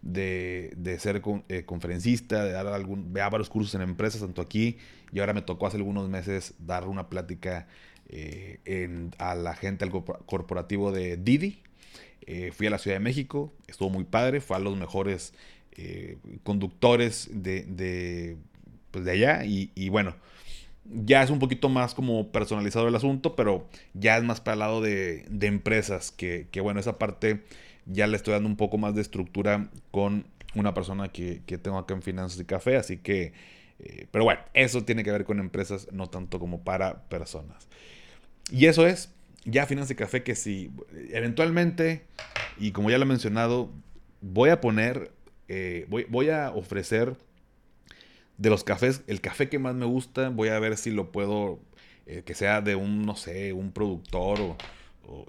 de, 0.00 0.96
ser 0.98 1.20
eh, 1.50 1.64
conferencista, 1.66 2.42
de 2.42 2.52
dar 2.52 2.68
algún, 2.68 3.12
varios 3.12 3.50
cursos 3.50 3.74
en 3.74 3.82
empresas, 3.82 4.22
tanto 4.22 4.40
aquí 4.40 4.78
y 5.12 5.20
ahora 5.20 5.32
me 5.32 5.42
tocó 5.42 5.66
hace 5.66 5.76
algunos 5.76 6.08
meses 6.08 6.54
dar 6.58 6.88
una 6.88 7.08
plática 7.08 7.66
eh, 8.08 9.10
a 9.18 9.34
la 9.34 9.54
gente 9.54 9.84
al 9.84 9.90
corporativo 9.90 10.92
de 10.92 11.16
Didi. 11.16 11.62
Eh, 12.22 12.50
fui 12.52 12.66
a 12.66 12.70
la 12.70 12.78
Ciudad 12.78 12.96
de 12.96 13.04
México, 13.04 13.52
estuvo 13.68 13.90
muy 13.90 14.04
padre, 14.04 14.40
fue 14.40 14.56
a 14.56 14.60
los 14.60 14.76
mejores 14.76 15.34
conductores 16.42 17.28
de, 17.30 17.62
de, 17.64 18.38
pues 18.90 19.04
de 19.04 19.10
allá 19.10 19.44
y 19.44 19.90
bueno 19.90 20.16
ya 20.90 21.22
es 21.22 21.30
un 21.30 21.38
poquito 21.38 21.68
más 21.68 21.94
como 21.94 22.30
personalizado 22.30 22.88
el 22.88 22.94
asunto, 22.94 23.34
pero 23.36 23.66
ya 23.94 24.16
es 24.16 24.24
más 24.24 24.40
para 24.40 24.54
el 24.54 24.58
lado 24.60 24.80
de, 24.80 25.26
empresas, 25.42 26.12
que, 26.12 26.48
bueno, 26.62 26.80
esa 26.80 26.98
parte 26.98 27.42
ya 27.86 28.06
le 28.06 28.16
estoy 28.16 28.34
dando 28.34 28.48
un 28.48 28.56
poco 28.56 28.78
más 28.78 28.94
de 28.94 29.02
estructura 29.02 29.68
con 29.90 30.26
una 30.54 30.74
persona 30.74 31.08
que, 31.08 31.40
tengo 31.62 31.78
acá 31.78 31.94
en 31.94 32.02
Finanzas 32.02 32.40
y 32.40 32.44
Café, 32.44 32.76
así 32.76 32.98
que, 32.98 33.32
eh, 33.78 34.06
pero 34.10 34.24
bueno, 34.24 34.40
eso 34.54 34.84
tiene 34.84 35.04
que 35.04 35.12
ver 35.12 35.24
con 35.24 35.38
empresas, 35.38 35.88
no 35.92 36.08
tanto 36.08 36.38
como 36.38 36.62
para 36.62 37.08
personas. 37.08 37.68
Y 38.50 38.66
eso 38.66 38.86
es, 38.86 39.10
ya 39.44 39.66
Finanzas 39.66 39.92
y 39.92 39.94
Café, 39.96 40.22
que 40.22 40.34
si 40.34 40.70
eventualmente, 41.10 42.04
y 42.58 42.72
como 42.72 42.90
ya 42.90 42.98
lo 42.98 43.04
he 43.04 43.08
mencionado, 43.08 43.70
voy 44.20 44.50
a 44.50 44.60
poner, 44.60 45.12
eh, 45.48 45.86
voy, 45.88 46.06
voy 46.08 46.30
a 46.30 46.50
ofrecer 46.50 47.16
de 48.38 48.50
los 48.50 48.64
cafés, 48.64 49.02
el 49.06 49.20
café 49.20 49.48
que 49.48 49.58
más 49.58 49.74
me 49.74 49.86
gusta, 49.86 50.28
voy 50.28 50.48
a 50.48 50.58
ver 50.58 50.76
si 50.76 50.90
lo 50.90 51.10
puedo, 51.10 51.58
eh, 52.06 52.22
que 52.24 52.34
sea 52.34 52.60
de 52.60 52.74
un, 52.74 53.06
no 53.06 53.16
sé, 53.16 53.52
un 53.52 53.72
productor 53.72 54.56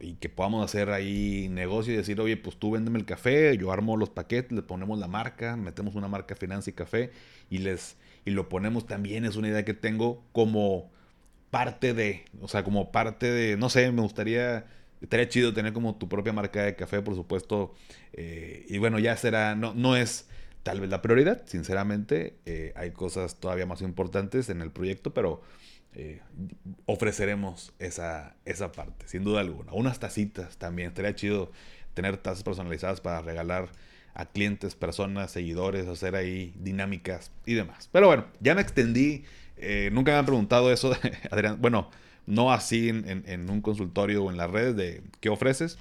y 0.01 0.13
que 0.15 0.29
podamos 0.29 0.65
hacer 0.65 0.89
ahí 0.89 1.49
negocio 1.49 1.93
y 1.93 1.97
decir, 1.97 2.19
oye, 2.19 2.35
pues 2.35 2.57
tú 2.57 2.71
véndeme 2.71 2.97
el 2.97 3.05
café, 3.05 3.55
yo 3.57 3.71
armo 3.71 3.95
los 3.95 4.09
paquetes, 4.09 4.51
le 4.51 4.63
ponemos 4.63 4.97
la 4.97 5.07
marca, 5.07 5.55
metemos 5.55 5.95
una 5.95 6.07
marca 6.07 6.35
Financia 6.35 6.71
y 6.71 6.73
Café 6.73 7.11
y, 7.49 7.59
les, 7.59 7.95
y 8.25 8.31
lo 8.31 8.49
ponemos 8.49 8.87
también, 8.87 9.23
es 9.25 9.35
una 9.35 9.49
idea 9.49 9.63
que 9.65 9.75
tengo 9.75 10.23
como 10.31 10.89
parte 11.49 11.93
de, 11.93 12.25
o 12.41 12.47
sea, 12.47 12.63
como 12.63 12.91
parte 12.91 13.31
de, 13.31 13.57
no 13.57 13.69
sé, 13.69 13.91
me 13.91 14.01
gustaría, 14.01 14.65
estaría 15.01 15.29
chido 15.29 15.53
tener 15.53 15.73
como 15.73 15.95
tu 15.95 16.09
propia 16.09 16.33
marca 16.33 16.63
de 16.63 16.75
café, 16.75 17.01
por 17.01 17.15
supuesto, 17.15 17.73
eh, 18.13 18.65
y 18.67 18.77
bueno, 18.77 18.99
ya 18.99 19.15
será, 19.17 19.55
no, 19.55 19.73
no 19.73 19.95
es 19.95 20.27
tal 20.63 20.81
vez 20.81 20.89
la 20.89 21.01
prioridad. 21.01 21.43
Sinceramente, 21.45 22.35
eh, 22.45 22.73
hay 22.75 22.91
cosas 22.91 23.39
todavía 23.39 23.65
más 23.65 23.81
importantes 23.81 24.49
en 24.49 24.61
el 24.61 24.71
proyecto, 24.71 25.13
pero 25.13 25.41
eh, 25.93 26.21
ofreceremos 26.85 27.73
esa, 27.79 28.35
esa 28.43 28.71
parte, 28.73 29.07
sin 29.07 29.23
duda 29.23 29.39
alguna. 29.39 29.71
Unas 29.71 29.99
tacitas 29.99 30.57
también. 30.57 30.89
Estaría 30.89 31.15
chido 31.15 31.51
tener 31.93 32.17
tazas 32.17 32.43
personalizadas 32.43 32.99
para 32.99 33.21
regalar 33.21 33.69
a 34.13 34.25
clientes, 34.25 34.75
personas, 34.75 35.31
seguidores, 35.31 35.87
hacer 35.87 36.15
ahí 36.15 36.53
dinámicas 36.57 37.31
y 37.45 37.53
demás. 37.53 37.87
Pero 37.91 38.07
bueno, 38.07 38.25
ya 38.41 38.53
me 38.53 38.61
extendí. 38.61 39.23
Eh, 39.57 39.89
nunca 39.91 40.11
me 40.11 40.17
han 40.19 40.25
preguntado 40.25 40.71
eso, 40.71 40.93
Adrián. 41.31 41.57
Bueno, 41.59 41.89
no 42.27 42.51
así 42.51 42.89
en, 42.89 43.49
un 43.49 43.61
consultorio 43.61 44.25
o 44.25 44.29
en 44.29 44.37
las 44.37 44.51
redes 44.51 44.75
de 44.75 45.01
qué 45.19 45.29
ofreces. 45.29 45.79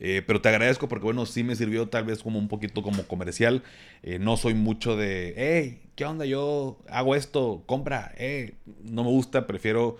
Eh, 0.00 0.22
pero 0.26 0.40
te 0.40 0.48
agradezco 0.48 0.88
porque, 0.88 1.04
bueno, 1.04 1.26
sí 1.26 1.44
me 1.44 1.56
sirvió 1.56 1.88
tal 1.88 2.04
vez 2.04 2.22
como 2.22 2.38
un 2.38 2.48
poquito 2.48 2.82
como 2.82 3.02
comercial. 3.04 3.62
Eh, 4.02 4.18
no 4.18 4.36
soy 4.36 4.54
mucho 4.54 4.96
de, 4.96 5.34
hey, 5.36 5.80
¿qué 5.96 6.04
onda? 6.04 6.24
Yo 6.24 6.78
hago 6.88 7.14
esto, 7.14 7.62
compra, 7.66 8.12
eh, 8.16 8.54
no 8.84 9.04
me 9.04 9.10
gusta, 9.10 9.46
prefiero 9.46 9.98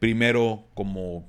primero 0.00 0.64
como, 0.74 1.24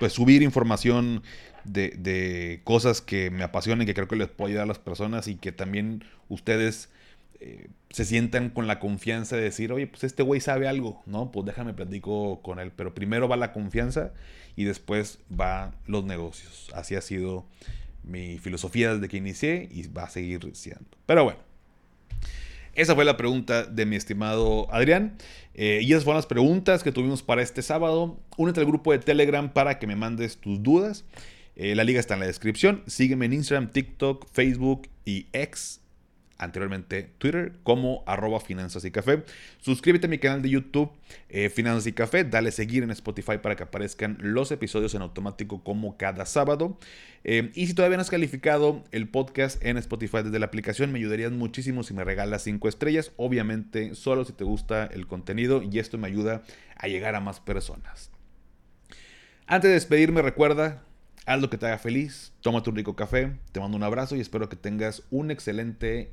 pues 0.00 0.14
subir 0.14 0.42
información 0.42 1.22
de, 1.62 1.90
de, 1.90 2.60
cosas 2.64 3.00
que 3.00 3.30
me 3.30 3.44
apasionen, 3.44 3.86
que 3.86 3.94
creo 3.94 4.08
que 4.08 4.16
les 4.16 4.26
puedo 4.26 4.48
ayudar 4.48 4.64
a 4.64 4.66
las 4.66 4.80
personas 4.80 5.28
y 5.28 5.36
que 5.36 5.52
también 5.52 6.02
ustedes 6.28 6.88
se 7.90 8.04
sientan 8.04 8.50
con 8.50 8.66
la 8.66 8.78
confianza 8.78 9.36
de 9.36 9.42
decir, 9.42 9.72
oye, 9.72 9.86
pues 9.86 10.04
este 10.04 10.22
güey 10.22 10.40
sabe 10.40 10.68
algo, 10.68 11.02
¿no? 11.06 11.30
Pues 11.30 11.46
déjame 11.46 11.74
platico 11.74 12.42
con 12.42 12.58
él. 12.58 12.72
Pero 12.74 12.94
primero 12.94 13.28
va 13.28 13.36
la 13.36 13.52
confianza 13.52 14.12
y 14.54 14.64
después 14.64 15.20
va 15.28 15.74
los 15.86 16.04
negocios. 16.04 16.70
Así 16.74 16.94
ha 16.94 17.00
sido 17.00 17.46
mi 18.02 18.38
filosofía 18.38 18.94
desde 18.94 19.08
que 19.08 19.16
inicié 19.16 19.68
y 19.70 19.86
va 19.88 20.04
a 20.04 20.10
seguir 20.10 20.50
siendo. 20.54 20.86
Pero 21.06 21.24
bueno, 21.24 21.38
esa 22.74 22.94
fue 22.94 23.04
la 23.04 23.16
pregunta 23.16 23.64
de 23.64 23.86
mi 23.86 23.96
estimado 23.96 24.72
Adrián. 24.72 25.16
Eh, 25.54 25.80
y 25.82 25.92
esas 25.92 26.04
fueron 26.04 26.18
las 26.18 26.26
preguntas 26.26 26.82
que 26.82 26.92
tuvimos 26.92 27.22
para 27.22 27.42
este 27.42 27.62
sábado. 27.62 28.20
Únete 28.36 28.60
al 28.60 28.66
grupo 28.66 28.92
de 28.92 28.98
Telegram 28.98 29.52
para 29.52 29.78
que 29.78 29.86
me 29.86 29.96
mandes 29.96 30.36
tus 30.36 30.62
dudas. 30.62 31.04
Eh, 31.56 31.74
la 31.74 31.84
liga 31.84 31.98
está 31.98 32.14
en 32.14 32.20
la 32.20 32.26
descripción. 32.26 32.82
Sígueme 32.86 33.24
en 33.24 33.32
Instagram, 33.32 33.70
TikTok, 33.70 34.26
Facebook 34.30 34.88
y 35.06 35.28
X 35.32 35.80
anteriormente 36.38 37.10
Twitter 37.18 37.52
como 37.62 38.02
arroba 38.06 38.40
finanzas 38.40 38.84
y 38.84 38.90
café. 38.90 39.24
Suscríbete 39.60 40.06
a 40.06 40.10
mi 40.10 40.18
canal 40.18 40.42
de 40.42 40.50
YouTube 40.50 40.90
eh, 41.28 41.50
Finanzas 41.50 41.86
y 41.86 41.92
Café, 41.92 42.24
dale 42.24 42.50
seguir 42.52 42.82
en 42.82 42.90
Spotify 42.90 43.38
para 43.38 43.56
que 43.56 43.62
aparezcan 43.62 44.18
los 44.20 44.50
episodios 44.52 44.94
en 44.94 45.02
automático 45.02 45.62
como 45.62 45.96
cada 45.96 46.26
sábado. 46.26 46.78
Eh, 47.24 47.50
y 47.54 47.66
si 47.66 47.74
todavía 47.74 47.96
no 47.96 48.02
has 48.02 48.10
calificado 48.10 48.84
el 48.92 49.08
podcast 49.08 49.62
en 49.64 49.76
Spotify 49.78 50.18
desde 50.22 50.38
la 50.38 50.46
aplicación, 50.46 50.92
me 50.92 50.98
ayudarías 50.98 51.32
muchísimo 51.32 51.82
si 51.82 51.94
me 51.94 52.04
regalas 52.04 52.42
5 52.42 52.68
estrellas, 52.68 53.12
obviamente 53.16 53.94
solo 53.94 54.24
si 54.24 54.32
te 54.32 54.44
gusta 54.44 54.86
el 54.86 55.06
contenido 55.06 55.62
y 55.62 55.78
esto 55.78 55.98
me 55.98 56.06
ayuda 56.06 56.42
a 56.76 56.88
llegar 56.88 57.14
a 57.14 57.20
más 57.20 57.40
personas. 57.40 58.10
Antes 59.48 59.68
de 59.68 59.74
despedirme, 59.74 60.22
recuerda, 60.22 60.82
haz 61.24 61.40
lo 61.40 61.50
que 61.50 61.58
te 61.58 61.66
haga 61.66 61.78
feliz, 61.78 62.32
toma 62.40 62.62
tu 62.62 62.70
rico 62.70 62.96
café, 62.96 63.36
te 63.52 63.60
mando 63.60 63.76
un 63.76 63.82
abrazo 63.82 64.16
y 64.16 64.20
espero 64.20 64.48
que 64.48 64.56
tengas 64.56 65.02
un 65.10 65.30
excelente 65.30 66.12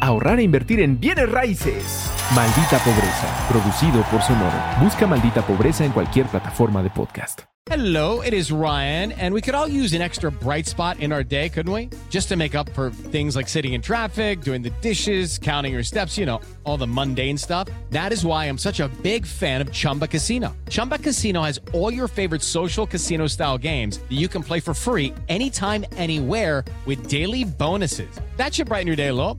ahorrar 0.00 0.38
e 0.38 0.42
invertir 0.42 0.80
en 0.80 0.98
bienes 0.98 1.28
raíces. 1.30 2.10
Maldita 2.34 2.78
Pobreza, 2.78 3.46
producido 3.48 4.02
por 4.10 4.22
Sonoro. 4.22 4.56
Busca 4.80 5.06
Maldita 5.06 5.42
Pobreza 5.42 5.84
en 5.84 5.92
cualquier 5.92 6.26
plataforma 6.26 6.82
de 6.82 6.90
podcast. 6.90 7.42
Hello, 7.70 8.22
it 8.22 8.32
is 8.32 8.50
Ryan, 8.50 9.12
and 9.12 9.34
we 9.34 9.42
could 9.42 9.54
all 9.54 9.68
use 9.68 9.92
an 9.92 10.00
extra 10.00 10.32
bright 10.32 10.66
spot 10.66 11.00
in 11.00 11.12
our 11.12 11.22
day, 11.22 11.50
couldn't 11.50 11.70
we? 11.70 11.90
Just 12.08 12.30
to 12.30 12.36
make 12.36 12.54
up 12.54 12.70
for 12.70 12.88
things 12.88 13.36
like 13.36 13.46
sitting 13.46 13.74
in 13.74 13.82
traffic, 13.82 14.40
doing 14.40 14.62
the 14.62 14.70
dishes, 14.80 15.36
counting 15.36 15.74
your 15.74 15.82
steps, 15.82 16.16
you 16.16 16.24
know, 16.24 16.40
all 16.64 16.78
the 16.78 16.86
mundane 16.86 17.36
stuff. 17.36 17.68
That 17.90 18.10
is 18.10 18.24
why 18.24 18.46
I'm 18.46 18.56
such 18.56 18.80
a 18.80 18.88
big 19.02 19.26
fan 19.26 19.60
of 19.60 19.70
Chumba 19.70 20.06
Casino. 20.06 20.56
Chumba 20.70 20.96
Casino 20.96 21.42
has 21.42 21.60
all 21.74 21.92
your 21.92 22.08
favorite 22.08 22.40
social 22.40 22.86
casino 22.86 23.26
style 23.26 23.58
games 23.58 23.98
that 23.98 24.16
you 24.16 24.28
can 24.28 24.42
play 24.42 24.60
for 24.60 24.72
free 24.72 25.12
anytime, 25.28 25.84
anywhere 25.98 26.64
with 26.86 27.06
daily 27.06 27.44
bonuses. 27.44 28.10
That 28.38 28.54
should 28.54 28.68
brighten 28.68 28.86
your 28.86 28.96
day 28.96 29.08
a 29.08 29.14
little. 29.14 29.38